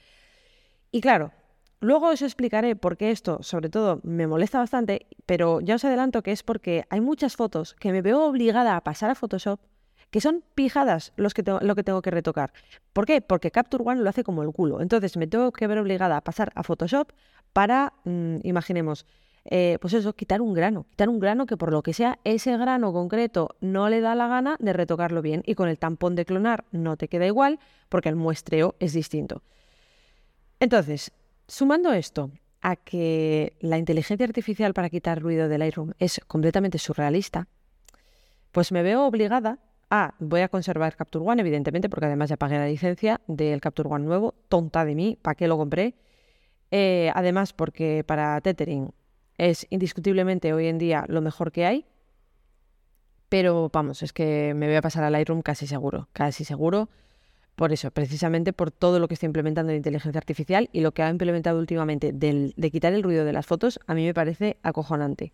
Y 0.92 1.00
claro, 1.00 1.33
luego 1.80 2.07
os 2.07 2.23
explicaré 2.23 2.76
por 2.76 2.97
qué 2.97 3.11
esto, 3.11 3.42
sobre 3.42 3.71
todo, 3.71 3.99
me 4.04 4.28
molesta 4.28 4.61
bastante, 4.61 5.09
pero 5.26 5.61
ya 5.61 5.75
os 5.75 5.85
adelanto 5.85 6.23
que 6.23 6.30
es 6.30 6.45
porque 6.45 6.85
hay 6.90 7.00
muchas 7.00 7.35
fotos 7.35 7.75
que 7.75 7.90
me 7.90 8.02
veo 8.02 8.25
obligada 8.25 8.76
a 8.76 8.85
pasar 8.85 9.11
a 9.11 9.16
Photoshop 9.16 9.59
que 10.10 10.20
son 10.20 10.42
pijadas 10.54 11.12
los 11.16 11.34
que 11.34 11.42
lo 11.42 11.74
que 11.74 11.84
tengo 11.84 12.02
que 12.02 12.10
retocar. 12.10 12.52
¿Por 12.92 13.06
qué? 13.06 13.20
Porque 13.20 13.50
Capture 13.50 13.84
One 13.84 14.02
lo 14.02 14.08
hace 14.08 14.24
como 14.24 14.42
el 14.42 14.52
culo. 14.52 14.80
Entonces 14.80 15.16
me 15.16 15.26
tengo 15.26 15.52
que 15.52 15.66
ver 15.66 15.78
obligada 15.78 16.16
a 16.16 16.20
pasar 16.22 16.52
a 16.54 16.62
Photoshop 16.62 17.12
para, 17.52 17.92
mm, 18.04 18.38
imaginemos, 18.42 19.06
eh, 19.44 19.78
pues 19.80 19.94
eso, 19.94 20.14
quitar 20.14 20.40
un 20.40 20.54
grano. 20.54 20.86
Quitar 20.90 21.08
un 21.08 21.18
grano 21.18 21.46
que 21.46 21.56
por 21.56 21.72
lo 21.72 21.82
que 21.82 21.92
sea, 21.92 22.18
ese 22.24 22.56
grano 22.56 22.92
concreto 22.92 23.56
no 23.60 23.88
le 23.88 24.00
da 24.00 24.14
la 24.14 24.28
gana 24.28 24.56
de 24.58 24.72
retocarlo 24.72 25.22
bien. 25.22 25.42
Y 25.46 25.54
con 25.54 25.68
el 25.68 25.78
tampón 25.78 26.14
de 26.14 26.24
clonar 26.24 26.64
no 26.72 26.96
te 26.96 27.08
queda 27.08 27.26
igual 27.26 27.58
porque 27.88 28.08
el 28.08 28.16
muestreo 28.16 28.74
es 28.78 28.92
distinto. 28.92 29.42
Entonces, 30.60 31.12
sumando 31.46 31.92
esto 31.92 32.30
a 32.60 32.76
que 32.76 33.54
la 33.60 33.78
inteligencia 33.78 34.26
artificial 34.26 34.74
para 34.74 34.90
quitar 34.90 35.20
ruido 35.20 35.48
del 35.48 35.60
Lightroom 35.60 35.92
es 35.98 36.20
completamente 36.26 36.78
surrealista, 36.78 37.46
pues 38.50 38.72
me 38.72 38.82
veo 38.82 39.06
obligada 39.06 39.58
a, 39.90 40.14
voy 40.18 40.40
a 40.40 40.49
conservar 40.49 40.97
Capture 40.97 41.25
One, 41.25 41.40
evidentemente, 41.40 41.88
porque 41.88 42.07
además 42.07 42.28
ya 42.28 42.37
pagué 42.37 42.59
la 42.59 42.66
licencia 42.66 43.21
del 43.26 43.61
Capture 43.61 43.88
One 43.88 44.04
nuevo, 44.04 44.35
tonta 44.49 44.85
de 44.85 44.95
mí, 44.95 45.18
¿para 45.21 45.35
qué 45.35 45.49
lo 45.49 45.57
compré? 45.57 45.95
Eh, 46.71 47.11
además, 47.14 47.52
porque 47.52 48.04
para 48.07 48.40
tethering 48.40 48.90
es 49.38 49.66
indiscutiblemente 49.71 50.52
hoy 50.52 50.66
en 50.66 50.78
día 50.78 51.04
lo 51.09 51.23
mejor 51.23 51.52
que 51.52 51.64
hay, 51.64 51.87
pero 53.28 53.71
vamos, 53.73 54.02
es 54.02 54.12
que 54.12 54.52
me 54.54 54.66
voy 54.66 54.76
a 54.76 54.83
pasar 54.83 55.04
al 55.04 55.12
Lightroom 55.12 55.42
casi 55.42 55.66
seguro, 55.66 56.09
casi 56.12 56.45
seguro, 56.45 56.88
por 57.54 57.73
eso, 57.73 57.90
precisamente 57.90 58.52
por 58.52 58.71
todo 58.71 59.00
lo 59.00 59.09
que 59.09 59.14
está 59.14 59.26
implementando 59.26 59.73
la 59.73 59.76
inteligencia 59.76 60.18
artificial 60.18 60.71
y 60.73 60.80
lo 60.80 60.92
que 60.92 61.02
ha 61.02 61.11
implementado 61.11 61.59
últimamente 61.59 62.12
de 62.12 62.71
quitar 62.71 62.92
el 62.92 63.02
ruido 63.02 63.25
de 63.25 63.33
las 63.33 63.47
fotos, 63.47 63.80
a 63.87 63.95
mí 63.95 64.04
me 64.04 64.14
parece 64.14 64.59
acojonante. 64.62 65.33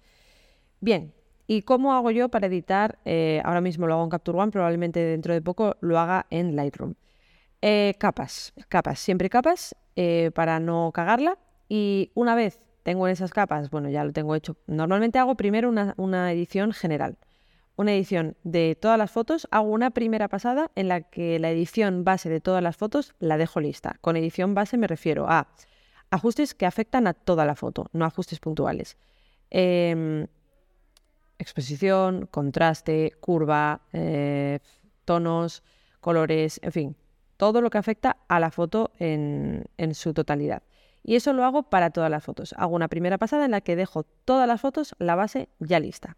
Bien, 0.80 1.12
¿y 1.46 1.62
cómo 1.62 1.94
hago 1.94 2.10
yo 2.10 2.28
para 2.28 2.46
editar? 2.46 2.98
Eh, 3.04 3.40
ahora 3.44 3.60
mismo 3.60 3.86
lo 3.86 3.94
hago 3.94 4.04
en 4.04 4.10
Capture 4.10 4.38
One, 4.38 4.52
probablemente 4.52 5.00
dentro 5.00 5.34
de 5.34 5.42
poco 5.42 5.76
lo 5.80 5.98
haga 5.98 6.26
en 6.30 6.56
Lightroom. 6.56 6.94
Eh, 7.62 7.94
capas, 7.98 8.52
capas, 8.68 8.98
siempre 8.98 9.30
capas 9.30 9.74
eh, 9.96 10.30
para 10.34 10.60
no 10.60 10.90
cagarla. 10.92 11.38
Y 11.68 12.10
una 12.14 12.34
vez 12.34 12.60
tengo 12.82 13.08
esas 13.08 13.32
capas, 13.32 13.70
bueno, 13.70 13.88
ya 13.88 14.04
lo 14.04 14.12
tengo 14.12 14.34
hecho. 14.34 14.56
Normalmente 14.66 15.18
hago 15.18 15.34
primero 15.34 15.72
una 15.96 16.32
edición 16.32 16.72
general 16.72 17.16
una 17.76 17.92
edición 17.92 18.36
de 18.44 18.76
todas 18.80 18.98
las 18.98 19.10
fotos, 19.10 19.48
hago 19.50 19.68
una 19.68 19.90
primera 19.90 20.28
pasada 20.28 20.70
en 20.74 20.88
la 20.88 21.02
que 21.02 21.38
la 21.38 21.50
edición 21.50 22.04
base 22.04 22.28
de 22.28 22.40
todas 22.40 22.62
las 22.62 22.76
fotos 22.76 23.14
la 23.18 23.36
dejo 23.36 23.60
lista. 23.60 23.96
Con 24.00 24.16
edición 24.16 24.54
base 24.54 24.76
me 24.76 24.86
refiero 24.86 25.28
a 25.28 25.48
ajustes 26.10 26.54
que 26.54 26.66
afectan 26.66 27.06
a 27.06 27.14
toda 27.14 27.44
la 27.44 27.56
foto, 27.56 27.88
no 27.92 28.04
ajustes 28.04 28.38
puntuales. 28.38 28.96
Exposición, 31.38 32.26
contraste, 32.30 33.12
curva, 33.20 33.82
eh, 33.92 34.60
tonos, 35.04 35.62
colores, 36.00 36.60
en 36.62 36.72
fin, 36.72 36.96
todo 37.36 37.60
lo 37.60 37.70
que 37.70 37.78
afecta 37.78 38.16
a 38.28 38.40
la 38.40 38.50
foto 38.50 38.92
en, 38.98 39.64
en 39.76 39.94
su 39.94 40.14
totalidad. 40.14 40.62
Y 41.02 41.16
eso 41.16 41.32
lo 41.32 41.44
hago 41.44 41.64
para 41.64 41.90
todas 41.90 42.10
las 42.10 42.24
fotos. 42.24 42.54
Hago 42.56 42.74
una 42.74 42.88
primera 42.88 43.18
pasada 43.18 43.44
en 43.44 43.50
la 43.50 43.60
que 43.60 43.76
dejo 43.76 44.04
todas 44.24 44.48
las 44.48 44.60
fotos, 44.60 44.94
la 44.98 45.14
base 45.14 45.48
ya 45.58 45.78
lista. 45.78 46.16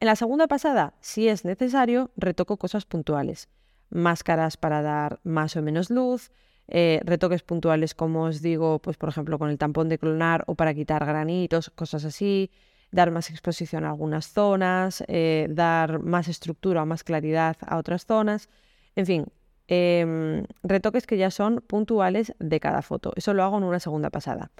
En 0.00 0.06
la 0.06 0.16
segunda 0.16 0.46
pasada, 0.46 0.94
si 1.00 1.28
es 1.28 1.44
necesario, 1.44 2.10
retoco 2.16 2.56
cosas 2.56 2.84
puntuales. 2.84 3.48
Máscaras 3.88 4.56
para 4.56 4.82
dar 4.82 5.20
más 5.22 5.56
o 5.56 5.62
menos 5.62 5.90
luz, 5.90 6.30
eh, 6.68 7.00
retoques 7.04 7.42
puntuales, 7.42 7.94
como 7.94 8.24
os 8.24 8.42
digo, 8.42 8.80
pues 8.80 8.96
por 8.96 9.08
ejemplo 9.08 9.38
con 9.38 9.48
el 9.48 9.58
tampón 9.58 9.88
de 9.88 9.98
clonar 9.98 10.44
o 10.48 10.54
para 10.54 10.74
quitar 10.74 11.06
granitos, 11.06 11.70
cosas 11.70 12.04
así, 12.04 12.50
dar 12.96 13.10
más 13.10 13.30
exposición 13.30 13.84
a 13.84 13.90
algunas 13.90 14.32
zonas, 14.32 15.04
eh, 15.06 15.46
dar 15.50 16.00
más 16.00 16.28
estructura 16.28 16.82
o 16.82 16.86
más 16.86 17.04
claridad 17.04 17.56
a 17.60 17.76
otras 17.76 18.06
zonas, 18.06 18.48
en 18.96 19.06
fin, 19.06 19.26
em, 19.68 20.44
retoques 20.62 21.06
que 21.06 21.18
ya 21.18 21.30
son 21.30 21.60
puntuales 21.60 22.32
de 22.38 22.58
cada 22.58 22.80
foto. 22.80 23.12
Eso 23.14 23.34
lo 23.34 23.42
hago 23.44 23.58
en 23.58 23.64
una 23.64 23.80
segunda 23.80 24.10
pasada. 24.10 24.50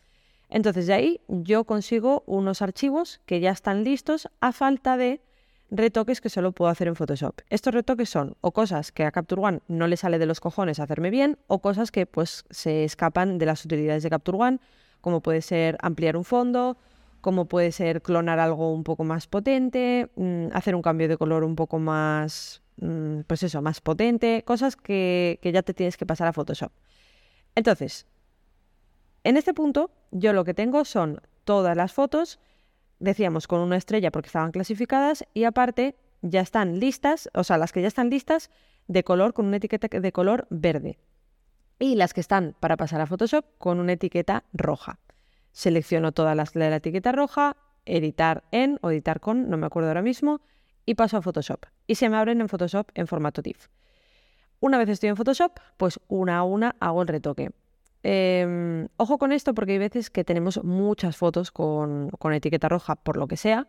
Entonces 0.50 0.86
de 0.86 0.92
ahí 0.92 1.20
yo 1.28 1.64
consigo 1.64 2.22
unos 2.26 2.60
archivos 2.60 3.20
que 3.26 3.40
ya 3.40 3.50
están 3.50 3.82
listos 3.84 4.28
a 4.40 4.52
falta 4.52 4.96
de 4.96 5.20
retoques 5.70 6.20
que 6.20 6.28
solo 6.28 6.52
puedo 6.52 6.70
hacer 6.70 6.88
en 6.88 6.94
Photoshop. 6.94 7.40
Estos 7.48 7.74
retoques 7.74 8.10
son 8.10 8.36
o 8.42 8.52
cosas 8.52 8.92
que 8.92 9.04
a 9.04 9.10
Capture 9.10 9.42
One 9.42 9.60
no 9.66 9.88
le 9.88 9.96
sale 9.96 10.18
de 10.18 10.26
los 10.26 10.40
cojones 10.40 10.78
hacerme 10.78 11.10
bien 11.10 11.38
o 11.48 11.60
cosas 11.60 11.90
que 11.90 12.04
pues 12.06 12.44
se 12.50 12.84
escapan 12.84 13.38
de 13.38 13.46
las 13.46 13.64
utilidades 13.64 14.02
de 14.02 14.10
Capture 14.10 14.38
One, 14.38 14.58
como 15.00 15.20
puede 15.22 15.40
ser 15.40 15.78
ampliar 15.80 16.16
un 16.16 16.24
fondo, 16.24 16.76
como 17.26 17.46
puede 17.46 17.72
ser 17.72 18.02
clonar 18.02 18.38
algo 18.38 18.72
un 18.72 18.84
poco 18.84 19.02
más 19.02 19.26
potente, 19.26 20.08
mm, 20.14 20.50
hacer 20.52 20.76
un 20.76 20.80
cambio 20.80 21.08
de 21.08 21.16
color 21.16 21.42
un 21.42 21.56
poco 21.56 21.80
más, 21.80 22.62
mm, 22.76 23.22
pues 23.26 23.42
eso, 23.42 23.60
más 23.62 23.80
potente, 23.80 24.44
cosas 24.44 24.76
que, 24.76 25.40
que 25.42 25.50
ya 25.50 25.62
te 25.62 25.74
tienes 25.74 25.96
que 25.96 26.06
pasar 26.06 26.28
a 26.28 26.32
Photoshop. 26.32 26.70
Entonces, 27.56 28.06
en 29.24 29.36
este 29.36 29.54
punto, 29.54 29.90
yo 30.12 30.32
lo 30.32 30.44
que 30.44 30.54
tengo 30.54 30.84
son 30.84 31.20
todas 31.42 31.76
las 31.76 31.92
fotos, 31.92 32.38
decíamos 33.00 33.48
con 33.48 33.58
una 33.58 33.76
estrella 33.76 34.12
porque 34.12 34.28
estaban 34.28 34.52
clasificadas, 34.52 35.24
y 35.34 35.42
aparte 35.42 35.96
ya 36.22 36.42
están 36.42 36.78
listas, 36.78 37.28
o 37.34 37.42
sea, 37.42 37.58
las 37.58 37.72
que 37.72 37.82
ya 37.82 37.88
están 37.88 38.08
listas 38.08 38.50
de 38.86 39.02
color 39.02 39.34
con 39.34 39.46
una 39.46 39.56
etiqueta 39.56 39.88
de 39.88 40.12
color 40.12 40.46
verde. 40.48 41.00
Y 41.80 41.96
las 41.96 42.14
que 42.14 42.20
están 42.20 42.54
para 42.60 42.76
pasar 42.76 43.00
a 43.00 43.06
Photoshop 43.06 43.44
con 43.58 43.80
una 43.80 43.94
etiqueta 43.94 44.44
roja. 44.52 45.00
Selecciono 45.56 46.12
todas 46.12 46.36
las 46.36 46.52
de 46.52 46.68
la 46.68 46.76
etiqueta 46.76 47.12
roja, 47.12 47.56
editar 47.86 48.44
en 48.50 48.78
o 48.82 48.90
editar 48.90 49.20
con, 49.20 49.48
no 49.48 49.56
me 49.56 49.64
acuerdo 49.64 49.88
ahora 49.88 50.02
mismo, 50.02 50.42
y 50.84 50.96
paso 50.96 51.16
a 51.16 51.22
Photoshop. 51.22 51.64
Y 51.86 51.94
se 51.94 52.10
me 52.10 52.18
abren 52.18 52.42
en 52.42 52.50
Photoshop 52.50 52.90
en 52.94 53.06
formato 53.06 53.40
TIFF. 53.40 53.68
Una 54.60 54.76
vez 54.76 54.90
estoy 54.90 55.08
en 55.08 55.16
Photoshop, 55.16 55.52
pues 55.78 55.98
una 56.08 56.36
a 56.36 56.42
una 56.42 56.76
hago 56.78 57.00
el 57.00 57.08
retoque. 57.08 57.52
Em, 58.02 58.88
ojo 58.98 59.16
con 59.16 59.32
esto 59.32 59.54
porque 59.54 59.72
hay 59.72 59.78
veces 59.78 60.10
que 60.10 60.24
tenemos 60.24 60.62
muchas 60.62 61.16
fotos 61.16 61.50
con, 61.50 62.10
etiqueta 62.34 62.68
roja 62.68 62.96
por 62.96 63.16
lo 63.16 63.26
que 63.26 63.38
sea. 63.38 63.66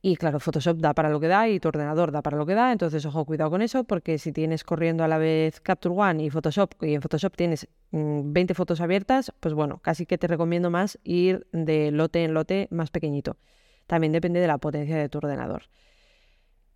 Y 0.00 0.16
claro, 0.16 0.40
Photoshop 0.40 0.78
da 0.78 0.92
para 0.92 1.08
lo 1.08 1.20
que 1.20 1.28
da 1.28 1.48
y 1.48 1.60
tu 1.60 1.68
ordenador 1.68 2.10
da 2.10 2.22
para 2.22 2.36
lo 2.36 2.46
que 2.46 2.54
da. 2.54 2.72
Entonces, 2.72 3.06
ojo, 3.06 3.24
cuidado 3.26 3.50
con 3.50 3.62
eso 3.62 3.84
porque 3.84 4.18
si 4.18 4.32
tienes 4.32 4.64
corriendo 4.64 5.04
a 5.04 5.08
la 5.08 5.18
vez 5.18 5.60
Capture 5.60 5.94
One 5.96 6.24
y 6.24 6.30
Photoshop 6.30 6.82
y 6.82 6.94
en 6.94 7.00
Photoshop 7.00 7.36
tienes 7.36 7.68
20 7.92 8.52
mm, 8.52 8.56
fotos 8.56 8.80
abiertas, 8.80 9.32
pues 9.40 9.54
bueno, 9.54 9.78
casi 9.82 10.06
que 10.06 10.18
te 10.18 10.26
recomiendo 10.26 10.70
más 10.70 10.98
ir 11.04 11.46
de 11.52 11.90
lote 11.90 12.24
en 12.24 12.34
lote 12.34 12.68
más 12.70 12.90
pequeñito. 12.90 13.36
También 13.86 14.12
depende 14.12 14.40
de 14.40 14.46
la 14.46 14.58
potencia 14.58 14.96
de 14.96 15.08
tu 15.08 15.18
ordenador. 15.18 15.64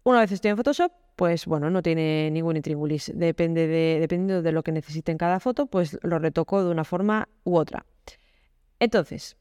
Una 0.03 0.21
vez 0.21 0.31
estoy 0.31 0.51
en 0.51 0.57
Photoshop, 0.57 0.93
pues 1.17 1.47
bueno, 1.47 1.71
no 1.71 1.83
tiene 1.83 2.31
ningún 2.31 2.57
intríngulis. 2.57 3.11
Depende 3.15 3.67
de, 3.67 3.99
dependiendo 3.99 4.43
de 4.43 4.53
lo 4.53 4.63
que 4.63 4.71
necesite 4.71 5.11
en 5.11 5.19
cada 5.19 5.41
foto, 5.41 5.67
pues 5.67 5.99
lo 6.03 6.19
retoco 6.19 6.63
de 6.63 6.71
una 6.71 6.85
forma 6.85 7.29
u 7.43 7.57
otra. 7.57 7.87
Entonces, 8.79 9.37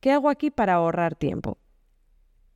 ¿qué 0.00 0.10
hago 0.10 0.28
aquí 0.28 0.50
para 0.50 0.74
ahorrar 0.74 1.14
tiempo? 1.14 1.58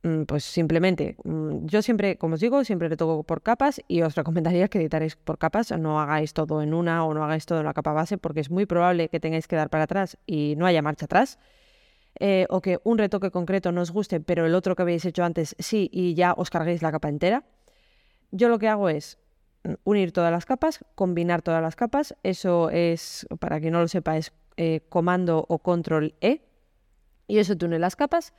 Mm, 0.01 0.23
pues 0.23 0.45
simplemente, 0.45 1.17
mm, 1.25 1.65
yo 1.65 1.81
siempre, 1.81 2.17
como 2.17 2.35
os 2.35 2.39
digo, 2.39 2.63
siempre 2.63 2.87
retoco 2.87 3.23
por 3.23 3.41
capas 3.41 3.81
y 3.87 4.01
os 4.01 4.15
recomendaría 4.15 4.69
que 4.69 4.79
editaréis 4.79 5.17
por 5.17 5.37
capas, 5.37 5.71
no 5.77 5.99
hagáis 5.99 6.33
todo 6.33 6.61
en 6.61 6.73
una 6.73 7.03
o 7.05 7.13
no 7.13 7.23
hagáis 7.23 7.45
todo 7.45 7.59
en 7.59 7.65
la 7.65 7.73
capa 7.73 7.91
base 7.91 8.17
porque 8.17 8.39
es 8.39 8.49
muy 8.49 8.65
probable 8.65 9.09
que 9.09 9.19
tengáis 9.19 9.47
que 9.47 9.57
dar 9.57 9.69
para 9.69 9.83
atrás 9.83 10.17
y 10.25 10.55
no 10.57 10.65
haya 10.65 10.81
marcha 10.81 11.05
atrás. 11.05 11.37
Eh, 12.19 12.47
o 12.49 12.61
que 12.61 12.79
un 12.83 12.97
retoque 12.97 13.31
concreto 13.31 13.71
no 13.71 13.81
os 13.81 13.91
guste, 13.91 14.19
pero 14.19 14.45
el 14.45 14.55
otro 14.55 14.75
que 14.75 14.81
habéis 14.81 15.05
hecho 15.05 15.23
antes 15.23 15.55
sí, 15.59 15.89
y 15.93 16.15
ya 16.15 16.33
os 16.33 16.49
carguéis 16.49 16.81
la 16.81 16.91
capa 16.91 17.09
entera. 17.09 17.43
Yo 18.31 18.49
lo 18.49 18.59
que 18.59 18.67
hago 18.69 18.89
es 18.89 19.17
mm, 19.63 19.73
unir 19.83 20.11
todas 20.13 20.31
las 20.31 20.45
capas, 20.45 20.79
combinar 20.95 21.41
todas 21.41 21.61
las 21.61 21.75
capas. 21.75 22.15
Eso 22.23 22.69
es, 22.69 23.27
para 23.39 23.59
quien 23.59 23.73
no 23.73 23.81
lo 23.81 23.87
sepa, 23.87 24.17
es 24.17 24.33
eh, 24.57 24.81
comando 24.89 25.45
o 25.49 25.59
control 25.59 26.15
E. 26.21 26.41
Y 27.27 27.39
eso 27.39 27.57
te 27.57 27.65
une 27.65 27.79
las 27.79 27.95
capas. 27.95 28.33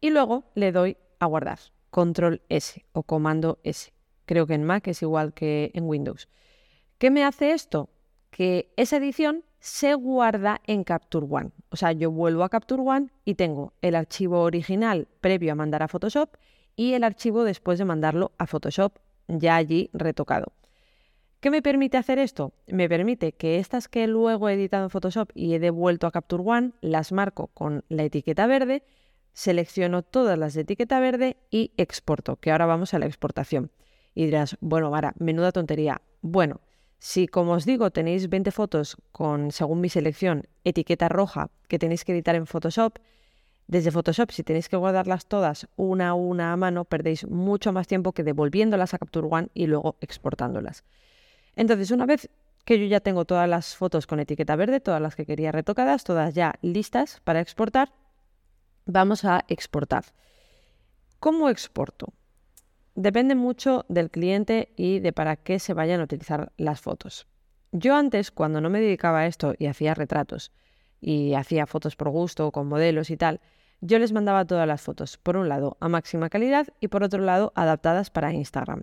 Y 0.00 0.10
luego 0.10 0.44
le 0.54 0.72
doy 0.72 0.96
guardar. 1.26 1.58
Control 1.90 2.42
S 2.48 2.84
o 2.92 3.02
comando 3.02 3.58
S. 3.62 3.92
Creo 4.24 4.46
que 4.46 4.54
en 4.54 4.64
Mac 4.64 4.88
es 4.88 5.02
igual 5.02 5.34
que 5.34 5.70
en 5.74 5.84
Windows. 5.84 6.28
¿Qué 6.98 7.10
me 7.10 7.24
hace 7.24 7.52
esto? 7.52 7.90
Que 8.30 8.72
esa 8.76 8.96
edición 8.96 9.44
se 9.60 9.94
guarda 9.94 10.60
en 10.66 10.84
Capture 10.84 11.26
One. 11.28 11.50
O 11.70 11.76
sea, 11.76 11.92
yo 11.92 12.10
vuelvo 12.10 12.44
a 12.44 12.48
Capture 12.48 12.82
One 12.82 13.10
y 13.24 13.34
tengo 13.34 13.72
el 13.82 13.94
archivo 13.94 14.42
original 14.42 15.08
previo 15.20 15.52
a 15.52 15.56
mandar 15.56 15.82
a 15.82 15.88
Photoshop 15.88 16.36
y 16.76 16.92
el 16.92 17.04
archivo 17.04 17.44
después 17.44 17.78
de 17.78 17.84
mandarlo 17.84 18.32
a 18.38 18.46
Photoshop 18.46 18.98
ya 19.28 19.56
allí 19.56 19.90
retocado. 19.92 20.52
¿Qué 21.40 21.50
me 21.50 21.62
permite 21.62 21.96
hacer 21.96 22.18
esto? 22.18 22.52
Me 22.66 22.88
permite 22.88 23.32
que 23.32 23.58
estas 23.58 23.88
que 23.88 24.06
luego 24.06 24.48
he 24.48 24.54
editado 24.54 24.84
en 24.84 24.90
Photoshop 24.90 25.30
y 25.34 25.54
he 25.54 25.58
devuelto 25.58 26.06
a 26.06 26.10
Capture 26.10 26.42
One, 26.44 26.72
las 26.80 27.12
marco 27.12 27.48
con 27.48 27.84
la 27.88 28.04
etiqueta 28.04 28.46
verde, 28.46 28.82
selecciono 29.36 30.02
todas 30.02 30.38
las 30.38 30.54
de 30.54 30.62
etiqueta 30.62 30.98
verde 30.98 31.36
y 31.50 31.70
exporto, 31.76 32.36
que 32.36 32.50
ahora 32.50 32.64
vamos 32.64 32.94
a 32.94 32.98
la 32.98 33.04
exportación. 33.04 33.70
Y 34.14 34.24
dirás, 34.24 34.56
bueno, 34.60 34.90
Mara, 34.90 35.12
menuda 35.18 35.52
tontería. 35.52 36.00
Bueno, 36.22 36.62
si, 36.98 37.28
como 37.28 37.52
os 37.52 37.66
digo, 37.66 37.90
tenéis 37.90 38.30
20 38.30 38.50
fotos 38.50 38.96
con, 39.12 39.52
según 39.52 39.82
mi 39.82 39.90
selección, 39.90 40.44
etiqueta 40.64 41.10
roja 41.10 41.50
que 41.68 41.78
tenéis 41.78 42.06
que 42.06 42.12
editar 42.12 42.34
en 42.34 42.46
Photoshop, 42.46 42.98
desde 43.66 43.90
Photoshop, 43.90 44.30
si 44.30 44.42
tenéis 44.42 44.70
que 44.70 44.78
guardarlas 44.78 45.26
todas 45.26 45.68
una 45.76 46.08
a 46.08 46.14
una 46.14 46.54
a 46.54 46.56
mano, 46.56 46.86
perdéis 46.86 47.28
mucho 47.28 47.74
más 47.74 47.86
tiempo 47.86 48.12
que 48.12 48.24
devolviéndolas 48.24 48.94
a 48.94 48.98
Capture 48.98 49.28
One 49.30 49.48
y 49.52 49.66
luego 49.66 49.96
exportándolas. 50.00 50.82
Entonces, 51.56 51.90
una 51.90 52.06
vez 52.06 52.30
que 52.64 52.78
yo 52.78 52.86
ya 52.86 53.00
tengo 53.00 53.26
todas 53.26 53.48
las 53.50 53.76
fotos 53.76 54.06
con 54.06 54.18
etiqueta 54.18 54.56
verde, 54.56 54.80
todas 54.80 55.02
las 55.02 55.14
que 55.14 55.26
quería 55.26 55.52
retocadas, 55.52 56.04
todas 56.04 56.34
ya 56.34 56.54
listas 56.62 57.20
para 57.24 57.40
exportar, 57.40 57.92
vamos 58.86 59.24
a 59.24 59.44
exportar. 59.48 60.04
¿Cómo 61.20 61.50
exporto? 61.50 62.12
Depende 62.94 63.34
mucho 63.34 63.84
del 63.88 64.10
cliente 64.10 64.72
y 64.76 65.00
de 65.00 65.12
para 65.12 65.36
qué 65.36 65.58
se 65.58 65.74
vayan 65.74 66.00
a 66.00 66.04
utilizar 66.04 66.52
las 66.56 66.80
fotos. 66.80 67.26
Yo 67.72 67.94
antes, 67.94 68.30
cuando 68.30 68.60
no 68.60 68.70
me 68.70 68.80
dedicaba 68.80 69.20
a 69.20 69.26
esto 69.26 69.54
y 69.58 69.66
hacía 69.66 69.92
retratos 69.92 70.52
y 71.00 71.34
hacía 71.34 71.66
fotos 71.66 71.94
por 71.94 72.08
gusto 72.08 72.50
con 72.52 72.68
modelos 72.68 73.10
y 73.10 73.18
tal, 73.18 73.40
yo 73.82 73.98
les 73.98 74.12
mandaba 74.12 74.46
todas 74.46 74.66
las 74.66 74.80
fotos, 74.80 75.18
por 75.18 75.36
un 75.36 75.50
lado 75.50 75.76
a 75.80 75.88
máxima 75.88 76.30
calidad 76.30 76.68
y 76.80 76.88
por 76.88 77.02
otro 77.02 77.20
lado 77.20 77.52
adaptadas 77.54 78.08
para 78.08 78.32
Instagram. 78.32 78.82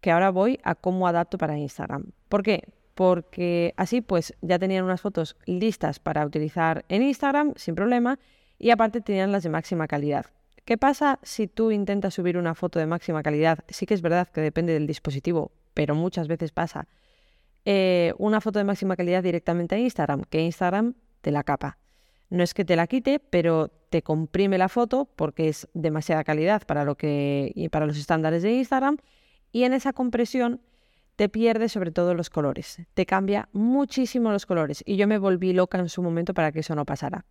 Que 0.00 0.10
ahora 0.10 0.30
voy 0.30 0.58
a 0.62 0.74
cómo 0.74 1.06
adapto 1.06 1.36
para 1.36 1.58
Instagram. 1.58 2.12
¿Por 2.28 2.42
qué? 2.42 2.62
Porque 2.94 3.74
así 3.76 4.00
pues 4.00 4.34
ya 4.40 4.58
tenían 4.58 4.84
unas 4.84 5.02
fotos 5.02 5.36
listas 5.44 5.98
para 5.98 6.24
utilizar 6.24 6.84
en 6.88 7.02
Instagram 7.02 7.52
sin 7.56 7.74
problema 7.74 8.18
y 8.58 8.70
aparte 8.70 9.00
tenían 9.00 9.32
las 9.32 9.42
de 9.42 9.50
máxima 9.50 9.86
calidad. 9.86 10.26
¿Qué 10.64 10.76
pasa 10.76 11.18
si 11.22 11.46
tú 11.46 11.70
intentas 11.70 12.14
subir 12.14 12.36
una 12.36 12.54
foto 12.54 12.78
de 12.78 12.86
máxima 12.86 13.22
calidad? 13.22 13.60
Sí 13.68 13.86
que 13.86 13.94
es 13.94 14.02
verdad 14.02 14.28
que 14.28 14.40
depende 14.40 14.74
del 14.74 14.86
dispositivo, 14.86 15.50
pero 15.72 15.94
muchas 15.94 16.28
veces 16.28 16.52
pasa. 16.52 16.88
Eh, 17.64 18.12
una 18.18 18.40
foto 18.40 18.58
de 18.58 18.64
máxima 18.64 18.96
calidad 18.96 19.22
directamente 19.22 19.74
a 19.74 19.78
Instagram, 19.78 20.24
que 20.24 20.42
Instagram 20.42 20.94
te 21.20 21.30
la 21.30 21.42
capa. 21.42 21.78
No 22.30 22.42
es 22.42 22.52
que 22.52 22.64
te 22.64 22.76
la 22.76 22.86
quite, 22.86 23.18
pero 23.18 23.68
te 23.90 24.02
comprime 24.02 24.58
la 24.58 24.68
foto 24.68 25.06
porque 25.16 25.48
es 25.48 25.68
demasiada 25.72 26.24
calidad 26.24 26.66
para 26.66 26.84
lo 26.84 26.96
que 26.96 27.52
y 27.54 27.70
para 27.70 27.86
los 27.86 27.96
estándares 27.96 28.42
de 28.42 28.52
Instagram 28.52 28.98
y 29.52 29.64
en 29.64 29.72
esa 29.72 29.92
compresión 29.92 30.60
te 31.16 31.28
pierde 31.28 31.68
sobre 31.68 31.90
todo 31.90 32.14
los 32.14 32.30
colores. 32.30 32.82
Te 32.94 33.06
cambia 33.06 33.48
muchísimo 33.52 34.30
los 34.30 34.46
colores 34.46 34.82
y 34.86 34.96
yo 34.96 35.08
me 35.08 35.18
volví 35.18 35.52
loca 35.52 35.78
en 35.78 35.88
su 35.88 36.02
momento 36.02 36.34
para 36.34 36.52
que 36.52 36.60
eso 36.60 36.74
no 36.74 36.84
pasara. 36.84 37.24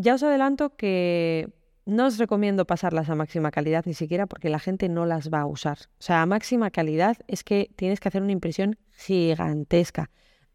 Ya 0.00 0.14
os 0.14 0.22
adelanto 0.22 0.76
que 0.80 1.52
no 1.84 2.06
os 2.06 2.16
recomiendo 2.16 2.64
pasarlas 2.64 3.10
a 3.10 3.14
máxima 3.14 3.50
calidad 3.50 3.84
ni 3.84 3.92
siquiera 3.92 4.24
porque 4.24 4.48
la 4.48 4.58
gente 4.58 4.88
no 4.88 5.04
las 5.04 5.28
va 5.28 5.40
a 5.40 5.46
usar. 5.46 5.76
O 6.00 6.02
sea, 6.02 6.22
a 6.22 6.26
máxima 6.26 6.70
calidad 6.70 7.18
es 7.28 7.44
que 7.44 7.68
tienes 7.76 8.00
que 8.00 8.08
hacer 8.08 8.22
una 8.22 8.32
impresión 8.32 8.78
gigantesca. 8.92 10.10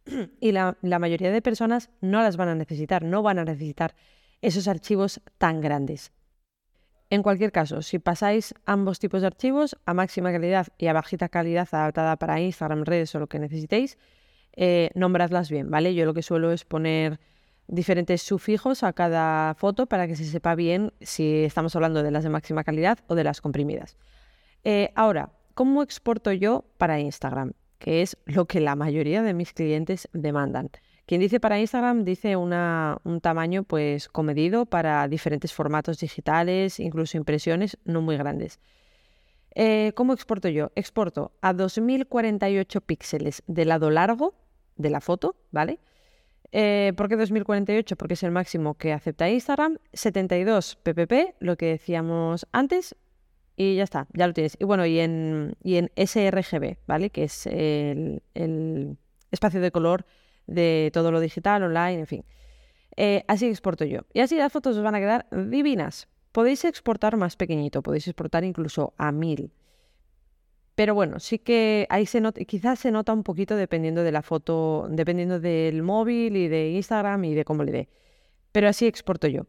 Y 0.39 0.51
la, 0.51 0.75
mayoría 0.81 1.31
de 1.31 1.43
personas 1.43 1.91
no 2.01 2.23
las 2.23 2.37
van 2.37 2.49
a 2.49 2.55
necesitar, 2.55 3.03
no 3.03 3.21
van 3.21 3.37
a 3.37 3.45
necesitar 3.45 3.93
esos 4.41 4.67
archivos 4.67 5.21
tan 5.37 5.61
grandes. 5.61 6.11
En 7.11 7.21
cualquier 7.21 7.51
caso, 7.51 7.83
si 7.83 7.99
pasáis 7.99 8.55
ambos 8.65 8.97
tipos 8.97 9.21
de 9.21 9.27
archivos 9.27 9.77
a 9.85 9.93
máxima 9.93 10.31
calidad 10.31 10.69
y 10.79 10.87
a 10.87 10.93
bajita 10.93 11.29
calidad 11.29 11.67
adaptada 11.71 12.17
para 12.17 12.41
Instagram, 12.41 12.83
redes 12.83 13.13
o 13.13 13.19
lo 13.19 13.27
que 13.27 13.37
necesitéis, 13.37 13.99
eh, 14.55 14.89
nombradlas 14.95 15.51
bien, 15.51 15.69
¿vale? 15.69 15.93
Yo 15.93 16.05
lo 16.05 16.15
que 16.15 16.23
suelo 16.23 16.51
es 16.51 16.65
poner 16.65 17.19
diferentes 17.67 18.21
sufijos 18.21 18.83
a 18.83 18.93
cada 18.93 19.53
foto 19.55 19.85
para 19.87 20.07
que 20.07 20.15
se 20.15 20.25
sepa 20.25 20.55
bien 20.55 20.93
si 21.01 21.43
estamos 21.43 21.75
hablando 21.75 22.03
de 22.03 22.11
las 22.11 22.23
de 22.23 22.29
máxima 22.29 22.63
calidad 22.63 22.99
o 23.07 23.15
de 23.15 23.23
las 23.23 23.41
comprimidas. 23.41 23.97
Eh, 24.63 24.91
ahora, 24.95 25.31
¿cómo 25.53 25.83
exporto 25.83 26.31
yo 26.31 26.65
para 26.77 26.99
Instagram? 26.99 27.53
Que 27.79 28.01
es 28.01 28.17
lo 28.25 28.45
que 28.45 28.61
la 28.61 28.75
mayoría 28.75 29.21
de 29.21 29.33
mis 29.33 29.53
clientes 29.53 30.09
demandan. 30.13 30.69
Quien 31.05 31.21
dice 31.21 31.39
para 31.39 31.59
Instagram 31.59 32.03
dice 32.03 32.35
un 32.35 33.19
tamaño 33.21 33.63
pues 33.63 34.09
comedido 34.09 34.65
para 34.65 35.07
diferentes 35.07 35.53
formatos 35.53 35.99
digitales, 35.99 36.79
incluso 36.79 37.17
impresiones 37.17 37.77
no 37.85 38.01
muy 38.01 38.17
grandes. 38.17 38.59
Eh, 39.53 39.93
¿Cómo 39.95 40.13
exporto 40.13 40.49
yo? 40.49 40.71
Exporto 40.75 41.31
a 41.41 41.53
2048 41.53 42.81
píxeles 42.81 43.43
de 43.45 43.65
lado 43.65 43.91
largo 43.91 44.33
de 44.77 44.89
la 44.89 44.99
foto, 44.99 45.35
¿vale? 45.51 45.79
Eh, 46.51 46.93
¿Por 46.95 47.09
qué 47.09 47.15
2048? 47.15 47.95
Porque 47.95 48.13
es 48.13 48.23
el 48.23 48.31
máximo 48.31 48.75
que 48.75 48.93
acepta 48.93 49.29
Instagram. 49.29 49.77
72 49.93 50.77
ppp, 50.77 51.35
lo 51.39 51.57
que 51.57 51.67
decíamos 51.67 52.47
antes, 52.51 52.95
y 53.57 53.75
ya 53.75 53.83
está, 53.83 54.07
ya 54.13 54.27
lo 54.27 54.33
tienes. 54.33 54.57
Y 54.59 54.65
bueno, 54.65 54.85
y 54.85 54.99
en, 54.99 55.55
y 55.63 55.77
en 55.77 55.91
sRGB, 55.95 56.77
¿vale? 56.87 57.09
Que 57.09 57.23
es 57.23 57.47
el, 57.47 58.21
espacio 59.31 59.61
de 59.61 59.71
color 59.71 60.05
de 60.47 60.91
todo 60.93 61.11
lo 61.11 61.19
digital, 61.19 61.63
online, 61.63 61.99
en 62.01 62.07
fin. 62.07 62.25
Eh, 62.97 63.23
así 63.27 63.47
exporto 63.47 63.85
yo. 63.85 64.01
Y 64.13 64.19
así 64.19 64.37
las 64.37 64.51
fotos 64.51 64.77
os 64.77 64.83
van 64.83 64.95
a 64.95 64.99
quedar 64.99 65.27
divinas. 65.31 66.07
Podéis 66.31 66.65
exportar 66.65 67.15
más 67.17 67.35
pequeñito, 67.35 67.81
podéis 67.81 68.07
exportar 68.07 68.43
incluso 68.43 68.93
a 68.97 69.11
1000. 69.11 69.51
Pero 70.75 70.93
bueno, 70.93 71.19
sí 71.19 71.39
que 71.39 71.87
ahí 71.89 72.05
se 72.05 72.19
nota, 72.19 72.43
quizás 72.43 72.79
se 72.79 72.91
nota 72.91 73.13
un 73.13 73.23
poquito 73.23 73.55
dependiendo 73.55 74.03
de 74.03 74.11
la 74.11 74.21
foto, 74.21 74.87
dependiendo 74.89 75.39
del 75.39 75.83
móvil 75.83 76.35
y 76.35 76.49
de 76.49 76.71
Instagram 76.71 77.23
y 77.23 77.33
de 77.33 77.45
cómo 77.45 77.63
le 77.63 77.71
dé. 77.71 77.89
Pero 78.51 78.67
así 78.67 78.85
exporto 78.85 79.27
yo. 79.27 79.47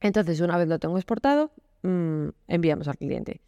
Entonces, 0.00 0.40
una 0.40 0.58
vez 0.58 0.68
lo 0.68 0.78
tengo 0.78 0.96
exportado, 0.96 1.52
mm, 1.82 2.28
enviamos 2.48 2.88
al 2.88 2.98
cliente. 2.98 3.40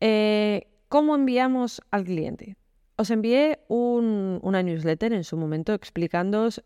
Eh, 0.00 0.68
¿Cómo 0.88 1.14
enviamos 1.14 1.82
al 1.90 2.04
cliente? 2.04 2.56
Os 2.96 3.10
envié 3.10 3.64
una 3.68 4.62
newsletter 4.62 5.12
en 5.12 5.24
su 5.24 5.36
momento 5.36 5.72
explicándoos 5.74 6.62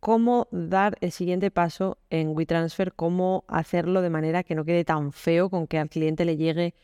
cómo 0.00 0.48
dar 0.50 0.96
el 1.00 1.12
siguiente 1.12 1.50
paso 1.50 1.98
en 2.08 2.34
WeTransfer, 2.34 2.94
cómo 2.94 3.44
hacerlo 3.46 4.02
de 4.02 4.10
manera 4.10 4.42
que 4.42 4.54
no 4.54 4.64
quede 4.64 4.84
tan 4.84 5.12
feo 5.12 5.50
con 5.50 5.66
que 5.66 5.78
al 5.78 5.88
cliente 5.90 6.24
le 6.24 6.36
llegue 6.36 6.74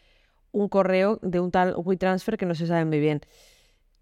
un 0.52 0.68
correo 0.68 1.18
de 1.22 1.40
un 1.40 1.50
tal 1.50 1.74
WeTransfer 1.76 2.36
que 2.36 2.46
no 2.46 2.54
se 2.54 2.66
sabe 2.66 2.84
muy 2.84 3.00
bien. 3.00 3.20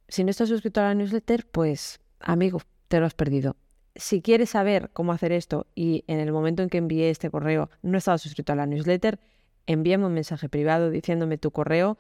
Si 0.08 0.24
no 0.24 0.30
estás 0.30 0.48
suscrito 0.48 0.80
a 0.80 0.84
la 0.84 0.94
newsletter, 0.94 1.46
pues 1.46 2.00
amigo, 2.20 2.60
te 2.88 3.00
lo 3.00 3.06
has 3.06 3.14
perdido. 3.14 3.56
Si 3.96 4.22
quieres 4.22 4.50
saber 4.50 4.90
cómo 4.92 5.12
hacer 5.12 5.32
esto 5.32 5.66
y 5.74 6.04
en 6.08 6.18
el 6.18 6.32
momento 6.32 6.62
en 6.62 6.68
que 6.68 6.78
envié 6.78 7.10
este 7.10 7.30
correo 7.30 7.70
no 7.82 7.98
estaba 7.98 8.18
suscrito 8.18 8.52
a 8.52 8.56
la 8.56 8.66
newsletter, 8.66 9.20
envíame 9.66 10.06
un 10.06 10.14
mensaje 10.14 10.48
privado 10.48 10.90
diciéndome 10.90 11.38
tu 11.38 11.50
correo 11.50 11.96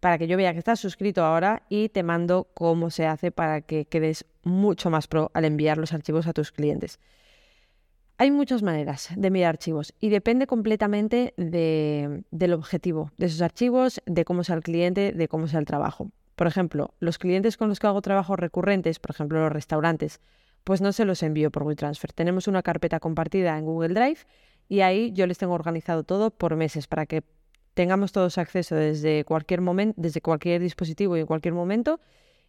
para 0.00 0.18
que 0.18 0.26
yo 0.26 0.36
vea 0.36 0.52
que 0.52 0.58
estás 0.58 0.80
suscrito 0.80 1.24
ahora 1.24 1.62
y 1.68 1.88
te 1.88 2.02
mando 2.02 2.48
cómo 2.54 2.90
se 2.90 3.06
hace 3.06 3.30
para 3.30 3.62
que 3.62 3.86
quedes 3.86 4.26
mucho 4.42 4.90
más 4.90 5.08
pro 5.08 5.30
al 5.34 5.44
enviar 5.44 5.78
los 5.78 5.92
archivos 5.92 6.26
a 6.26 6.32
tus 6.32 6.52
clientes. 6.52 7.00
Hay 8.16 8.30
muchas 8.30 8.62
maneras 8.62 9.08
de 9.16 9.30
mirar 9.30 9.50
archivos 9.50 9.92
y 9.98 10.08
depende 10.08 10.46
completamente 10.46 11.34
del 11.36 12.52
objetivo 12.52 13.10
de 13.16 13.26
esos 13.26 13.42
archivos, 13.42 14.00
de 14.06 14.24
cómo 14.24 14.44
sea 14.44 14.54
el 14.54 14.62
cliente, 14.62 15.12
de 15.12 15.26
cómo 15.26 15.48
sea 15.48 15.58
el 15.58 15.66
trabajo. 15.66 16.12
Por 16.36 16.46
ejemplo, 16.46 16.94
los 17.00 17.18
clientes 17.18 17.56
con 17.56 17.68
los 17.68 17.80
que 17.80 17.88
hago 17.88 18.00
trabajos 18.02 18.38
recurrentes, 18.38 19.00
por 19.00 19.10
ejemplo 19.10 19.40
los 19.40 19.52
restaurantes, 19.52 20.20
pues 20.62 20.80
no 20.80 20.92
se 20.92 21.04
los 21.04 21.24
envío 21.24 21.50
por 21.50 21.64
WeTransfer. 21.64 22.12
Tenemos 22.12 22.46
una 22.46 22.62
carpeta 22.62 23.00
compartida 23.00 23.58
en 23.58 23.64
Google 23.64 23.94
Drive 23.94 24.18
y 24.68 24.80
ahí 24.80 25.12
yo 25.12 25.26
les 25.26 25.38
tengo 25.38 25.54
organizado 25.54 26.04
todo 26.04 26.30
por 26.30 26.54
meses 26.54 26.86
para 26.86 27.06
que 27.06 27.24
tengamos 27.74 28.12
todos 28.12 28.38
acceso 28.38 28.76
desde 28.76 29.24
cualquier 29.24 29.60
momento, 29.60 30.00
desde 30.00 30.20
cualquier 30.20 30.62
dispositivo 30.62 31.16
y 31.16 31.20
en 31.20 31.26
cualquier 31.26 31.54
momento 31.54 31.98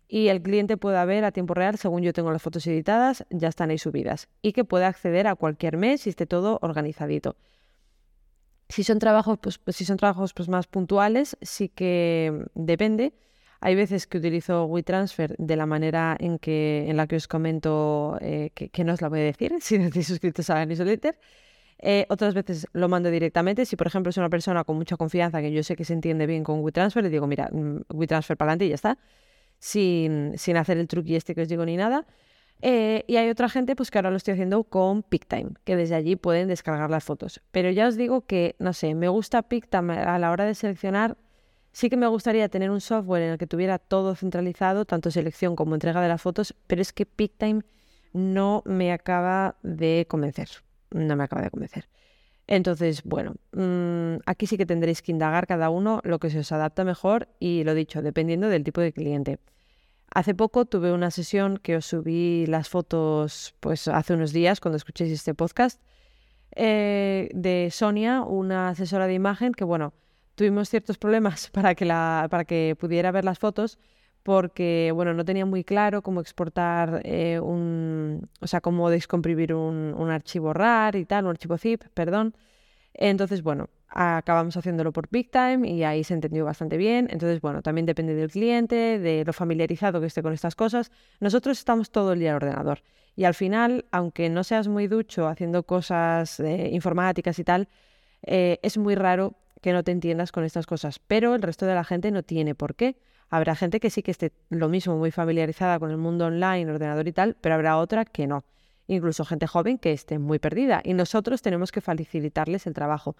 y 0.07 0.27
el 0.27 0.41
cliente 0.41 0.77
pueda 0.77 1.03
ver 1.05 1.25
a 1.25 1.31
tiempo 1.31 1.53
real, 1.53 1.77
según 1.77 2.03
yo 2.03 2.13
tengo 2.13 2.31
las 2.31 2.41
fotos 2.41 2.65
editadas, 2.67 3.25
ya 3.29 3.47
están 3.47 3.69
ahí 3.71 3.77
subidas 3.77 4.27
y 4.41 4.53
que 4.53 4.63
pueda 4.63 4.87
acceder 4.87 5.27
a 5.27 5.35
cualquier 5.35 5.77
mes 5.77 6.05
y 6.05 6.09
esté 6.09 6.25
todo 6.25 6.59
organizadito. 6.61 7.35
Si 8.69 8.83
son 8.83 8.99
trabajos, 8.99 9.37
pues, 9.39 9.75
si 9.75 9.85
son 9.85 9.97
trabajos 9.97 10.33
pues, 10.33 10.49
más 10.49 10.67
puntuales, 10.67 11.37
sí 11.41 11.69
que 11.69 12.45
depende. 12.55 13.13
Hay 13.61 13.75
veces 13.75 14.05
que 14.07 14.17
utilizo 14.17 14.65
WeTransfer 14.65 15.35
de 15.37 15.55
la 15.55 15.65
manera 15.65 16.15
en, 16.19 16.39
que, 16.39 16.85
en 16.87 16.97
la 16.97 17.07
que 17.07 17.15
os 17.15 17.27
comento, 17.27 18.17
eh, 18.21 18.51
que, 18.53 18.83
no 18.83 18.93
os 18.93 19.01
la 19.01 19.09
voy 19.09 19.19
a 19.19 19.23
decir 19.23 19.53
si 19.61 19.77
no 19.79 19.85
estáis 19.85 20.07
suscritos 20.07 20.49
a 20.49 20.55
la 20.55 20.65
newsletter. 20.65 21.17
Eh, 21.77 22.05
otras 22.09 22.33
veces 22.33 22.67
lo 22.73 22.89
mando 22.89 23.11
directamente. 23.11 23.65
Si, 23.65 23.75
por 23.75 23.87
ejemplo, 23.87 24.09
es 24.09 24.17
una 24.17 24.29
persona 24.29 24.63
con 24.63 24.77
mucha 24.77 24.97
confianza 24.97 25.41
que 25.41 25.51
yo 25.51 25.63
sé 25.63 25.75
que 25.75 25.85
se 25.85 25.93
entiende 25.93 26.25
bien 26.25 26.43
con 26.43 26.61
WeTransfer, 26.61 27.03
le 27.03 27.09
digo, 27.09 27.27
mira, 27.27 27.49
mm, 27.51 27.81
WeTransfer 27.93 28.37
para 28.37 28.51
adelante 28.51 28.65
y 28.65 28.69
ya 28.69 28.75
está 28.75 28.97
sin, 29.65 30.37
sin 30.37 30.57
hacer 30.57 30.77
el 30.77 30.87
truqui 30.87 31.15
este 31.15 31.33
que 31.33 31.41
os 31.41 31.49
digo 31.49 31.65
ni 31.65 31.75
nada. 31.75 32.05
Eh, 32.61 33.03
y 33.07 33.17
hay 33.17 33.29
otra 33.29 33.49
gente 33.49 33.75
pues 33.75 33.89
que 33.89 33.97
ahora 33.97 34.11
lo 34.11 34.17
estoy 34.17 34.33
haciendo 34.33 34.63
con 34.63 35.01
PicTime, 35.01 35.53
que 35.63 35.75
desde 35.75 35.95
allí 35.95 36.15
pueden 36.15 36.47
descargar 36.47 36.91
las 36.91 37.03
fotos. 37.03 37.41
Pero 37.51 37.71
ya 37.71 37.87
os 37.87 37.97
digo 37.97 38.27
que, 38.27 38.55
no 38.59 38.73
sé, 38.73 38.93
me 38.93 39.07
gusta 39.07 39.41
PicTime 39.41 39.93
a 39.93 40.19
la 40.19 40.31
hora 40.31 40.45
de 40.45 40.53
seleccionar. 40.53 41.17
Sí 41.71 41.89
que 41.89 41.97
me 41.97 42.05
gustaría 42.05 42.47
tener 42.47 42.69
un 42.69 42.79
software 42.79 43.23
en 43.23 43.31
el 43.31 43.37
que 43.39 43.47
tuviera 43.47 43.79
todo 43.79 44.15
centralizado, 44.15 44.85
tanto 44.85 45.09
selección 45.09 45.55
como 45.55 45.73
entrega 45.73 45.99
de 45.99 46.09
las 46.09 46.21
fotos, 46.21 46.53
pero 46.67 46.81
es 46.81 46.93
que 46.93 47.07
PicTime 47.07 47.63
no 48.13 48.61
me 48.65 48.93
acaba 48.93 49.55
de 49.63 50.05
convencer. 50.07 50.49
No 50.91 51.15
me 51.15 51.23
acaba 51.23 51.41
de 51.41 51.49
convencer. 51.49 51.89
Entonces, 52.45 53.01
bueno, 53.03 53.33
mm, 53.51 54.21
aquí 54.27 54.45
sí 54.45 54.57
que 54.57 54.67
tendréis 54.67 55.01
que 55.01 55.11
indagar 55.11 55.47
cada 55.47 55.71
uno 55.71 56.01
lo 56.03 56.19
que 56.19 56.29
se 56.29 56.39
os 56.39 56.51
adapta 56.51 56.83
mejor 56.83 57.29
y 57.39 57.63
lo 57.63 57.73
dicho, 57.73 58.03
dependiendo 58.03 58.47
del 58.47 58.63
tipo 58.63 58.81
de 58.81 58.93
cliente. 58.93 59.39
Hace 60.15 60.33
poco 60.33 60.63
tuve 60.63 60.93
una 60.93 61.11
sesión 61.11 61.57
que 61.57 61.75
os 61.75 61.87
subí 61.87 62.45
las 62.45 62.69
fotos, 62.69 63.53
pues 63.59 63.89
hace 63.89 64.13
unos 64.13 64.31
días, 64.31 64.61
cuando 64.61 64.77
escuchéis 64.77 65.11
este 65.11 65.33
podcast, 65.33 65.81
eh, 66.55 67.27
de 67.33 67.69
Sonia, 67.69 68.21
una 68.21 68.69
asesora 68.69 69.07
de 69.07 69.13
imagen, 69.13 69.51
que 69.51 69.65
bueno, 69.65 69.93
tuvimos 70.35 70.69
ciertos 70.69 70.97
problemas 70.97 71.49
para 71.51 71.75
que, 71.75 71.83
la, 71.83 72.27
para 72.31 72.45
que 72.45 72.77
pudiera 72.79 73.11
ver 73.11 73.25
las 73.25 73.39
fotos 73.39 73.77
porque 74.23 74.93
bueno, 74.95 75.13
no 75.13 75.25
tenía 75.25 75.45
muy 75.45 75.65
claro 75.65 76.01
cómo 76.01 76.21
exportar 76.21 77.01
eh, 77.03 77.41
un, 77.41 78.29
o 78.39 78.47
sea, 78.47 78.61
cómo 78.61 78.89
descomprimir 78.89 79.53
un, 79.53 79.93
un, 79.97 80.09
archivo 80.11 80.53
RAR 80.53 80.95
y 80.95 81.03
tal, 81.03 81.25
un 81.25 81.31
archivo 81.31 81.57
zip, 81.57 81.83
perdón. 81.93 82.35
Entonces, 82.93 83.43
bueno, 83.43 83.69
acabamos 83.95 84.57
haciéndolo 84.57 84.91
por 84.91 85.07
time 85.07 85.67
y 85.67 85.83
ahí 85.83 86.03
se 86.03 86.13
entendió 86.13 86.45
bastante 86.45 86.77
bien. 86.77 87.07
Entonces, 87.09 87.41
bueno, 87.41 87.61
también 87.61 87.85
depende 87.85 88.13
del 88.13 88.29
cliente, 88.29 88.99
de 88.99 89.23
lo 89.25 89.33
familiarizado 89.33 90.01
que 90.01 90.07
esté 90.07 90.21
con 90.21 90.33
estas 90.33 90.55
cosas. 90.55 90.91
Nosotros 91.19 91.57
estamos 91.57 91.89
todo 91.89 92.13
el 92.13 92.19
día 92.19 92.31
al 92.31 92.35
ordenador 92.37 92.81
y 93.15 93.23
al 93.23 93.33
final, 93.33 93.85
aunque 93.91 94.29
no 94.29 94.43
seas 94.43 94.67
muy 94.67 94.87
ducho 94.87 95.27
haciendo 95.27 95.63
cosas 95.63 96.39
eh, 96.41 96.69
informáticas 96.71 97.39
y 97.39 97.43
tal, 97.45 97.69
eh, 98.23 98.59
es 98.61 98.77
muy 98.77 98.95
raro 98.95 99.35
que 99.61 99.71
no 99.71 99.83
te 99.83 99.91
entiendas 99.91 100.31
con 100.31 100.43
estas 100.43 100.65
cosas, 100.65 100.99
pero 100.99 101.33
el 101.33 101.41
resto 101.41 101.65
de 101.65 101.73
la 101.73 101.83
gente 101.83 102.11
no 102.11 102.23
tiene 102.23 102.53
por 102.53 102.75
qué. 102.75 102.97
Habrá 103.29 103.55
gente 103.55 103.79
que 103.79 103.89
sí 103.89 104.03
que 104.03 104.11
esté 104.11 104.33
lo 104.49 104.69
mismo 104.69 104.97
muy 104.97 105.11
familiarizada 105.11 105.79
con 105.79 105.89
el 105.89 105.97
mundo 105.97 106.25
online, 106.25 106.69
ordenador 106.69 107.07
y 107.07 107.13
tal, 107.13 107.37
pero 107.41 107.55
habrá 107.55 107.77
otra 107.77 108.05
que 108.05 108.27
no. 108.27 108.43
Incluso 108.87 109.25
gente 109.25 109.47
joven 109.47 109.79
que 109.79 109.93
esté 109.93 110.19
muy 110.19 110.37
perdida 110.37 110.81
y 110.83 110.93
nosotros 110.93 111.41
tenemos 111.41 111.71
que 111.71 111.81
facilitarles 111.81 112.67
el 112.67 112.73
trabajo. 112.73 113.15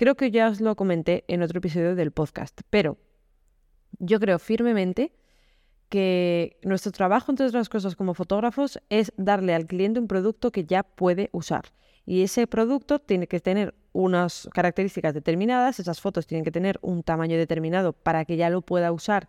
Creo 0.00 0.14
que 0.14 0.30
ya 0.30 0.48
os 0.48 0.62
lo 0.62 0.76
comenté 0.76 1.24
en 1.28 1.42
otro 1.42 1.58
episodio 1.58 1.94
del 1.94 2.10
podcast, 2.10 2.58
pero 2.70 2.96
yo 3.98 4.18
creo 4.18 4.38
firmemente 4.38 5.12
que 5.90 6.58
nuestro 6.62 6.90
trabajo, 6.90 7.30
entre 7.30 7.44
otras 7.44 7.68
cosas 7.68 7.96
como 7.96 8.14
fotógrafos, 8.14 8.80
es 8.88 9.12
darle 9.18 9.52
al 9.52 9.66
cliente 9.66 10.00
un 10.00 10.08
producto 10.08 10.52
que 10.52 10.64
ya 10.64 10.84
puede 10.84 11.28
usar. 11.32 11.66
Y 12.06 12.22
ese 12.22 12.46
producto 12.46 12.98
tiene 12.98 13.26
que 13.26 13.40
tener 13.40 13.74
unas 13.92 14.48
características 14.54 15.12
determinadas, 15.12 15.78
esas 15.80 16.00
fotos 16.00 16.26
tienen 16.26 16.46
que 16.46 16.50
tener 16.50 16.78
un 16.80 17.02
tamaño 17.02 17.36
determinado 17.36 17.92
para 17.92 18.24
que 18.24 18.38
ya 18.38 18.48
lo 18.48 18.62
pueda 18.62 18.92
usar 18.92 19.28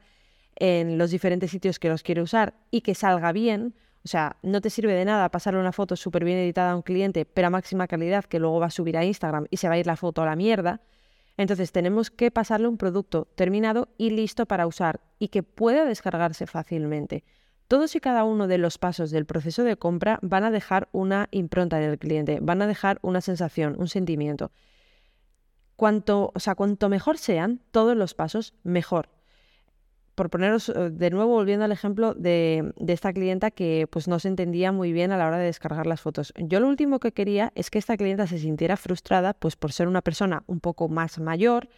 en 0.56 0.98
los 0.98 1.12
diferentes 1.12 1.52
sitios 1.52 1.80
que 1.80 1.90
los 1.90 2.02
quiere 2.02 2.22
usar 2.22 2.54
y 2.72 2.80
que 2.80 2.96
salga 2.96 3.34
bien. 3.34 3.76
O 4.04 4.08
sea, 4.08 4.38
no 4.42 4.62
te 4.62 4.70
sirve 4.70 4.94
de 4.94 5.06
nada 5.06 5.30
pasarle 5.30 5.60
una 5.60 5.72
foto 5.72 5.96
súper 5.96 6.26
bien 6.26 6.38
editada 6.40 6.72
a 6.72 6.76
un 6.76 6.82
cliente, 6.82 7.26
pero 7.26 7.48
a 7.48 7.52
máxima 7.52 7.88
calidad, 7.88 8.26
que 8.26 8.40
luego 8.40 8.60
va 8.60 8.68
a 8.68 8.72
subir 8.72 8.98
a 8.98 9.06
Instagram 9.06 9.46
y 9.52 9.58
se 9.58 9.68
va 9.68 9.76
a 9.76 9.78
ir 9.78 9.86
la 9.86 9.96
foto 9.96 10.24
a 10.24 10.26
la 10.26 10.36
mierda. 10.36 10.82
Entonces 11.38 11.72
tenemos 11.72 12.10
que 12.10 12.32
pasarle 12.32 12.68
un 12.68 12.78
producto 12.78 13.28
terminado 13.36 13.90
y 13.98 14.10
listo 14.10 14.46
para 14.48 14.68
usar 14.68 15.02
y 15.20 15.28
que 15.28 15.44
pueda 15.44 15.86
descargarse 15.86 16.48
fácilmente. 16.48 17.24
Todos 17.68 17.96
y 17.96 18.00
cada 18.00 18.24
uno 18.24 18.48
de 18.48 18.58
los 18.58 18.78
pasos 18.78 19.12
del 19.12 19.26
proceso 19.26 19.64
de 19.64 19.78
compra 19.78 20.20
van 20.22 20.44
a 20.44 20.52
dejar 20.52 20.90
una 20.92 21.30
impronta 21.32 21.82
en 21.82 21.90
el 21.90 22.00
cliente, 22.00 22.40
van 22.42 22.62
a 22.62 22.68
dejar 22.68 23.00
una 23.02 23.22
sensación, 23.22 23.76
un 23.78 23.88
sentimiento. 23.88 24.52
Cuanto, 25.78 26.32
o 26.36 26.40
sea, 26.40 26.56
cuanto 26.56 26.90
mejor 26.90 27.18
sean 27.18 27.62
todos 27.72 27.96
los 27.96 28.14
pasos, 28.14 28.56
mejor 28.64 29.10
por 30.22 30.30
poneros 30.30 30.70
eh, 30.70 30.92
de 30.92 31.10
nuevo, 31.10 31.32
volviendo 31.32 31.66
al 31.66 31.72
ejemplo 31.72 32.14
de, 32.14 32.76
esta 32.88 33.12
clienta 33.12 33.50
que 33.50 33.88
pues 33.90 34.08
no 34.08 34.20
se 34.20 34.28
entendía 34.28 34.72
muy 34.72 34.94
bien 34.94 35.12
a 35.12 35.18
la 35.18 35.26
hora 35.26 35.40
de 35.40 35.46
descargar 35.46 35.88
las 35.88 36.00
fotos. 36.00 36.32
Yo 36.38 36.60
lo 36.60 36.68
último 36.68 37.00
que 37.00 37.12
quería 37.12 37.52
es 37.56 37.72
que 37.72 37.80
esta 37.80 37.98
clienta 37.98 38.28
se 38.28 38.38
sintiera 38.38 38.78
frustrada, 38.78 39.34
pues 39.34 39.56
por 39.56 39.72
ser 39.72 39.88
una 39.88 40.04
persona 40.04 40.44
un 40.46 40.60
poco 40.60 40.90
más 40.90 41.18
mayor 41.18 41.70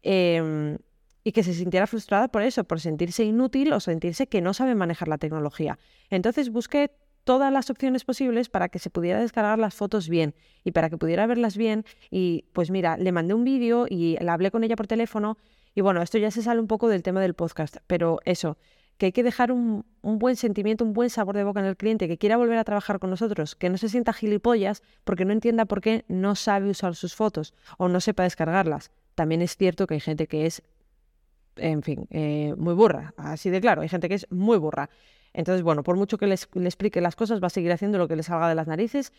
em, 0.00 0.78
y 1.24 1.32
que 1.32 1.42
se 1.42 1.52
sintiera 1.52 1.86
frustrada 1.86 2.28
por 2.28 2.40
eso, 2.40 2.64
por 2.64 2.80
sentirse 2.80 3.22
inútil 3.22 3.70
o 3.74 3.80
sentirse 3.80 4.28
que 4.28 4.40
no 4.40 4.54
sabe 4.54 4.74
manejar 4.74 5.08
la 5.08 5.18
tecnología. 5.18 5.78
Entonces 6.08 6.48
busqué 6.48 6.92
todas 7.24 7.52
las 7.52 7.68
opciones 7.68 8.06
posibles 8.06 8.48
para 8.48 8.70
que 8.70 8.78
se 8.78 8.88
pudiera 8.88 9.20
descargar 9.20 9.58
las 9.58 9.74
fotos 9.74 10.08
bien 10.08 10.34
y 10.64 10.72
para 10.72 10.88
que 10.88 10.96
pudiera 10.96 11.26
verlas 11.26 11.58
bien. 11.58 11.84
Y 12.10 12.46
pues 12.54 12.70
mira, 12.70 12.96
le 12.96 13.12
mandé 13.12 13.34
un 13.34 13.44
vídeo 13.44 13.84
y 13.90 14.16
la 14.22 14.32
hablé 14.32 14.50
con 14.50 14.64
ella 14.64 14.74
por 14.74 14.86
teléfono 14.86 15.36
y 15.74 15.80
bueno, 15.80 16.02
esto 16.02 16.18
ya 16.18 16.30
se 16.30 16.42
sale 16.42 16.60
un 16.60 16.66
poco 16.66 16.88
del 16.88 17.02
tema 17.02 17.20
del 17.20 17.34
podcast, 17.34 17.76
pero 17.86 18.20
eso, 18.24 18.58
que 19.00 19.06
hay 19.06 19.12
que 19.12 19.22
dejar 19.22 19.50
un, 19.52 19.84
buen 20.02 20.36
sentimiento, 20.36 20.84
un 20.84 20.92
buen 20.92 21.10
sabor 21.10 21.34
de 21.34 21.44
boca 21.44 21.60
en 21.60 21.66
el 21.66 21.76
cliente, 21.76 22.06
que 22.06 22.18
quiera 22.18 22.36
volver 22.36 22.58
a 22.58 22.64
trabajar 22.64 22.98
con 22.98 23.08
nosotros, 23.08 23.54
que 23.54 23.70
no 23.70 23.78
se 23.78 23.88
sienta 23.88 24.12
gilipollas 24.12 24.82
porque 25.04 25.24
no 25.24 25.32
entienda 25.32 25.64
por 25.64 25.80
qué 25.80 26.04
no 26.08 26.34
sabe 26.34 26.68
usar 26.68 26.94
sus 26.94 27.14
fotos 27.14 27.54
o 27.78 27.88
no 27.88 28.00
sepa 28.00 28.24
descargarlas. 28.24 28.90
También 29.14 29.42
es 29.42 29.56
cierto 29.56 29.86
que 29.86 29.94
hay 29.94 30.00
gente 30.00 30.26
que 30.26 30.44
es, 30.44 30.62
en 31.56 31.82
fin, 31.82 32.06
eh, 32.10 32.54
muy 32.58 32.74
burra, 32.74 33.14
así 33.16 33.48
de 33.48 33.60
claro, 33.62 33.82
hay 33.82 33.88
gente 33.88 34.08
que 34.08 34.16
es 34.16 34.26
muy 34.30 34.58
burra. 34.58 34.90
Entonces, 35.32 35.62
bueno, 35.62 35.82
por 35.82 35.96
mucho 35.96 36.18
que 36.18 36.26
le 36.26 36.34
explique 36.34 37.00
las 37.00 37.16
cosas, 37.16 37.40
va 37.42 37.46
a 37.46 37.50
seguir 37.50 37.72
haciendo 37.72 37.96
lo 37.96 38.06
que 38.06 38.16
le 38.16 38.22
salga 38.22 38.48
de 38.48 38.54
las 38.54 38.66
narices. 38.66 39.12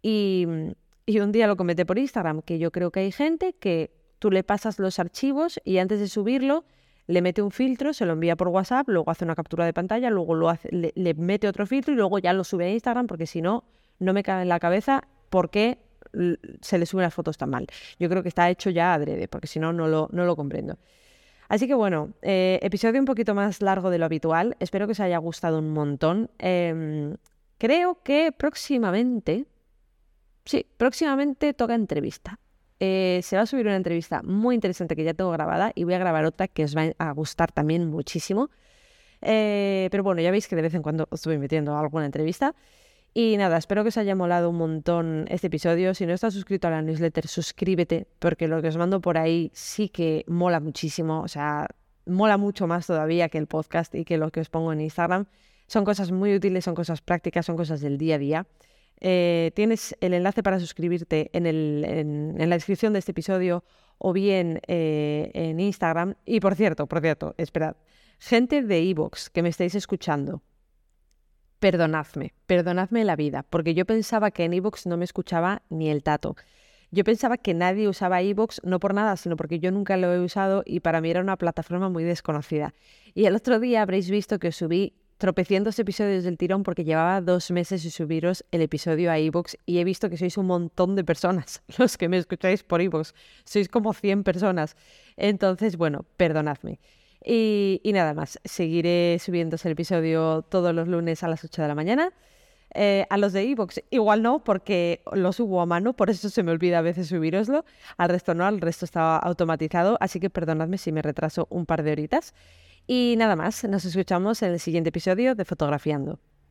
Y, 0.00 0.46
y 1.04 1.20
un 1.20 1.32
día 1.32 1.46
lo 1.46 1.56
comenté 1.56 1.84
por 1.84 1.98
Instagram, 1.98 2.40
que 2.40 2.58
yo 2.58 2.70
creo 2.70 2.90
que 2.90 3.00
hay 3.00 3.12
gente 3.12 3.52
que 3.52 3.90
tú 4.18 4.30
le 4.30 4.42
pasas 4.42 4.78
los 4.78 4.98
archivos 4.98 5.60
y 5.64 5.78
antes 5.78 6.00
de 6.00 6.08
subirlo 6.08 6.64
le 7.06 7.22
mete 7.22 7.40
un 7.42 7.50
filtro, 7.50 7.92
se 7.92 8.04
lo 8.04 8.14
envía 8.14 8.36
por 8.36 8.48
WhatsApp, 8.48 8.88
luego 8.88 9.10
hace 9.10 9.24
una 9.24 9.36
captura 9.36 9.64
de 9.64 9.72
pantalla, 9.72 10.10
luego 10.10 10.34
lo 10.34 10.48
hace, 10.48 10.68
le, 10.72 11.14
mete 11.14 11.46
otro 11.46 11.66
filtro 11.66 11.94
y 11.94 11.96
luego 11.96 12.18
ya 12.18 12.32
lo 12.32 12.42
sube 12.42 12.66
a 12.66 12.70
Instagram 12.70 13.06
porque 13.06 13.26
si 13.26 13.40
no, 13.42 13.64
no 14.00 14.12
me 14.12 14.22
cabe 14.22 14.42
en 14.42 14.48
la 14.48 14.58
cabeza 14.58 15.04
por 15.30 15.50
qué 15.50 15.78
se 16.60 16.78
le 16.78 16.86
suben 16.86 17.04
las 17.04 17.14
fotos 17.14 17.36
tan 17.36 17.50
mal. 17.50 17.66
Yo 17.98 18.08
creo 18.08 18.22
que 18.22 18.28
está 18.28 18.48
hecho 18.50 18.70
ya 18.70 18.94
adrede, 18.94 19.28
porque 19.28 19.46
si 19.46 19.60
no, 19.60 19.72
no 19.72 19.86
lo, 19.86 20.08
no 20.12 20.24
lo 20.24 20.34
comprendo. 20.34 20.78
Así 21.48 21.68
que 21.68 21.74
bueno, 21.74 22.12
eh, 22.22 22.58
episodio 22.62 22.98
un 22.98 23.06
poquito 23.06 23.34
más 23.34 23.62
largo 23.62 23.90
de 23.90 23.98
lo 23.98 24.04
habitual. 24.04 24.56
Espero 24.58 24.86
que 24.86 24.92
os 24.92 25.00
haya 25.00 25.18
gustado 25.18 25.58
un 25.58 25.70
montón. 25.70 26.30
Em, 26.38 27.16
creo 27.58 28.02
que 28.02 28.32
próximamente, 28.32 29.46
sí, 30.44 30.66
próximamente 30.76 31.54
toca 31.54 31.74
entrevista. 31.74 32.40
Eh, 32.78 33.20
se 33.22 33.36
va 33.36 33.42
a 33.42 33.46
subir 33.46 33.66
una 33.66 33.76
entrevista 33.76 34.22
muy 34.22 34.54
interesante 34.54 34.96
que 34.96 35.04
ya 35.04 35.14
tengo 35.14 35.30
grabada 35.30 35.72
y 35.74 35.84
voy 35.84 35.94
a 35.94 35.98
grabar 35.98 36.24
otra 36.24 36.46
que 36.46 36.64
os 36.64 36.76
va 36.76 36.92
a 36.98 37.10
gustar 37.12 37.52
también 37.52 37.88
muchísimo. 37.88 38.50
Eh, 39.22 39.88
pero 39.90 40.02
bueno, 40.02 40.20
ya 40.20 40.30
veis 40.30 40.46
que 40.46 40.56
de 40.56 40.62
vez 40.62 40.74
en 40.74 40.82
cuando 40.82 41.06
os 41.10 41.20
estoy 41.20 41.38
metiendo 41.38 41.76
alguna 41.76 42.06
entrevista. 42.06 42.54
Y 43.14 43.38
nada, 43.38 43.56
espero 43.56 43.82
que 43.82 43.88
os 43.88 43.96
haya 43.96 44.14
molado 44.14 44.50
un 44.50 44.56
montón 44.56 45.24
este 45.30 45.46
episodio. 45.46 45.94
Si 45.94 46.04
no 46.04 46.12
estás 46.12 46.34
suscrito 46.34 46.68
a 46.68 46.70
la 46.70 46.82
newsletter, 46.82 47.26
suscríbete, 47.26 48.06
porque 48.18 48.46
lo 48.46 48.60
que 48.60 48.68
os 48.68 48.76
mando 48.76 49.00
por 49.00 49.16
ahí 49.16 49.50
sí 49.54 49.88
que 49.88 50.24
mola 50.28 50.60
muchísimo. 50.60 51.22
O 51.22 51.28
sea, 51.28 51.66
mola 52.04 52.36
mucho 52.36 52.66
más 52.66 52.86
todavía 52.86 53.30
que 53.30 53.38
el 53.38 53.46
podcast 53.46 53.94
y 53.94 54.04
que 54.04 54.18
lo 54.18 54.30
que 54.30 54.40
os 54.40 54.50
pongo 54.50 54.70
en 54.72 54.82
Instagram. 54.82 55.24
Son 55.66 55.84
cosas 55.86 56.12
muy 56.12 56.34
útiles, 56.34 56.64
son 56.64 56.74
cosas 56.74 57.00
prácticas, 57.00 57.46
son 57.46 57.56
cosas 57.56 57.80
del 57.80 57.96
día 57.96 58.16
a 58.16 58.18
día. 58.18 58.46
Eh, 59.00 59.52
tienes 59.54 59.96
el 60.00 60.14
enlace 60.14 60.42
para 60.42 60.58
suscribirte 60.58 61.30
en, 61.32 62.36
la 62.38 62.56
descripción 62.56 62.92
de 62.92 63.00
este 63.00 63.12
episodio 63.12 63.64
o 63.98 64.12
bien 64.12 64.60
eh, 64.66 65.30
en 65.34 65.60
Instagram. 65.60 66.14
Y 66.24 66.40
por 66.40 66.54
cierto, 66.54 66.86
por 66.86 67.00
cierto, 67.00 67.34
esperad, 67.38 67.76
gente 68.18 68.62
de 68.62 68.90
Evox 68.90 69.30
que 69.30 69.42
me 69.42 69.48
estáis 69.48 69.74
escuchando, 69.74 70.42
perdonadme, 71.58 72.34
perdonadme 72.46 73.04
la 73.04 73.16
vida, 73.16 73.42
porque 73.42 73.74
yo 73.74 73.84
pensaba 73.84 74.30
que 74.30 74.44
en 74.44 74.54
Evox 74.54 74.86
no 74.86 74.96
me 74.96 75.04
escuchaba 75.04 75.62
ni 75.68 75.90
el 75.90 76.02
tato. 76.02 76.36
Yo 76.92 77.04
pensaba 77.04 77.36
que 77.36 77.52
nadie 77.52 77.88
usaba 77.88 78.22
Evox, 78.22 78.60
no 78.64 78.78
por 78.78 78.94
nada, 78.94 79.16
sino 79.16 79.36
porque 79.36 79.58
yo 79.58 79.72
nunca 79.72 79.96
lo 79.96 80.12
he 80.14 80.20
usado 80.20 80.62
y 80.64 80.80
para 80.80 81.00
mí 81.00 81.10
era 81.10 81.20
una 81.20 81.36
plataforma 81.36 81.88
muy 81.88 82.04
desconocida. 82.04 82.74
Y 83.12 83.26
el 83.26 83.34
otro 83.34 83.58
día 83.58 83.82
habréis 83.82 84.08
visto 84.08 84.38
que 84.38 84.52
subí 84.52 84.94
tropecientos 85.18 85.78
episodios 85.78 86.24
del 86.24 86.36
tirón 86.36 86.62
porque 86.62 86.84
llevaba 86.84 87.20
dos 87.20 87.50
meses 87.50 87.84
y 87.84 87.90
subiros 87.90 88.44
el 88.50 88.62
episodio 88.62 89.10
a 89.10 89.18
iVoox 89.18 89.54
y 89.64 89.78
he 89.78 89.84
visto 89.84 90.10
que 90.10 90.16
sois 90.16 90.36
un 90.36 90.46
montón 90.46 90.94
de 90.94 91.04
personas 91.04 91.62
los 91.78 91.96
que 91.96 92.08
me 92.08 92.18
escucháis 92.18 92.62
por 92.62 92.82
iVoox. 92.82 93.12
Sois 93.44 93.68
como 93.68 93.92
100 93.92 94.24
personas. 94.24 94.76
Entonces, 95.16 95.76
bueno, 95.76 96.04
perdonadme. 96.16 96.78
Y, 97.24 97.80
nada 97.92 98.14
más, 98.14 98.38
seguiré 98.44 99.18
subiendo 99.18 99.56
el 99.62 99.72
episodio 99.72 100.42
todos 100.42 100.72
los 100.74 100.86
lunes 100.86 101.24
a 101.24 101.28
las 101.28 101.42
8 101.42 101.62
de 101.62 101.68
la 101.68 101.74
mañana. 101.74 102.12
Eh, 102.74 103.06
a 103.08 103.16
los 103.16 103.32
de 103.32 103.42
iVoox 103.44 103.78
igual 103.90 104.22
no, 104.22 104.44
porque 104.44 105.00
lo 105.12 105.32
subo 105.32 105.62
a 105.62 105.66
mano, 105.66 105.94
por 105.94 106.10
eso 106.10 106.28
se 106.28 106.42
me 106.42 106.52
olvida 106.52 106.78
a 106.78 106.82
veces 106.82 107.08
subiroslo. 107.08 107.64
Al 107.96 108.10
resto 108.10 108.34
no, 108.34 108.44
al 108.44 108.60
resto 108.60 108.84
estaba 108.84 109.16
automatizado, 109.16 109.96
así 110.00 110.20
que 110.20 110.30
perdonadme 110.30 110.76
si 110.76 110.92
me 110.92 111.00
retraso 111.00 111.46
un 111.50 111.64
par 111.64 111.82
de 111.82 111.92
horitas. 111.92 112.34
Y 112.86 113.14
nada 113.18 113.36
más, 113.36 113.64
nos 113.64 113.84
escuchamos 113.84 114.42
en 114.42 114.52
el 114.52 114.60
siguiente 114.60 114.90
episodio 114.90 115.34
de 115.34 115.44
Fotografiando. 115.44 116.20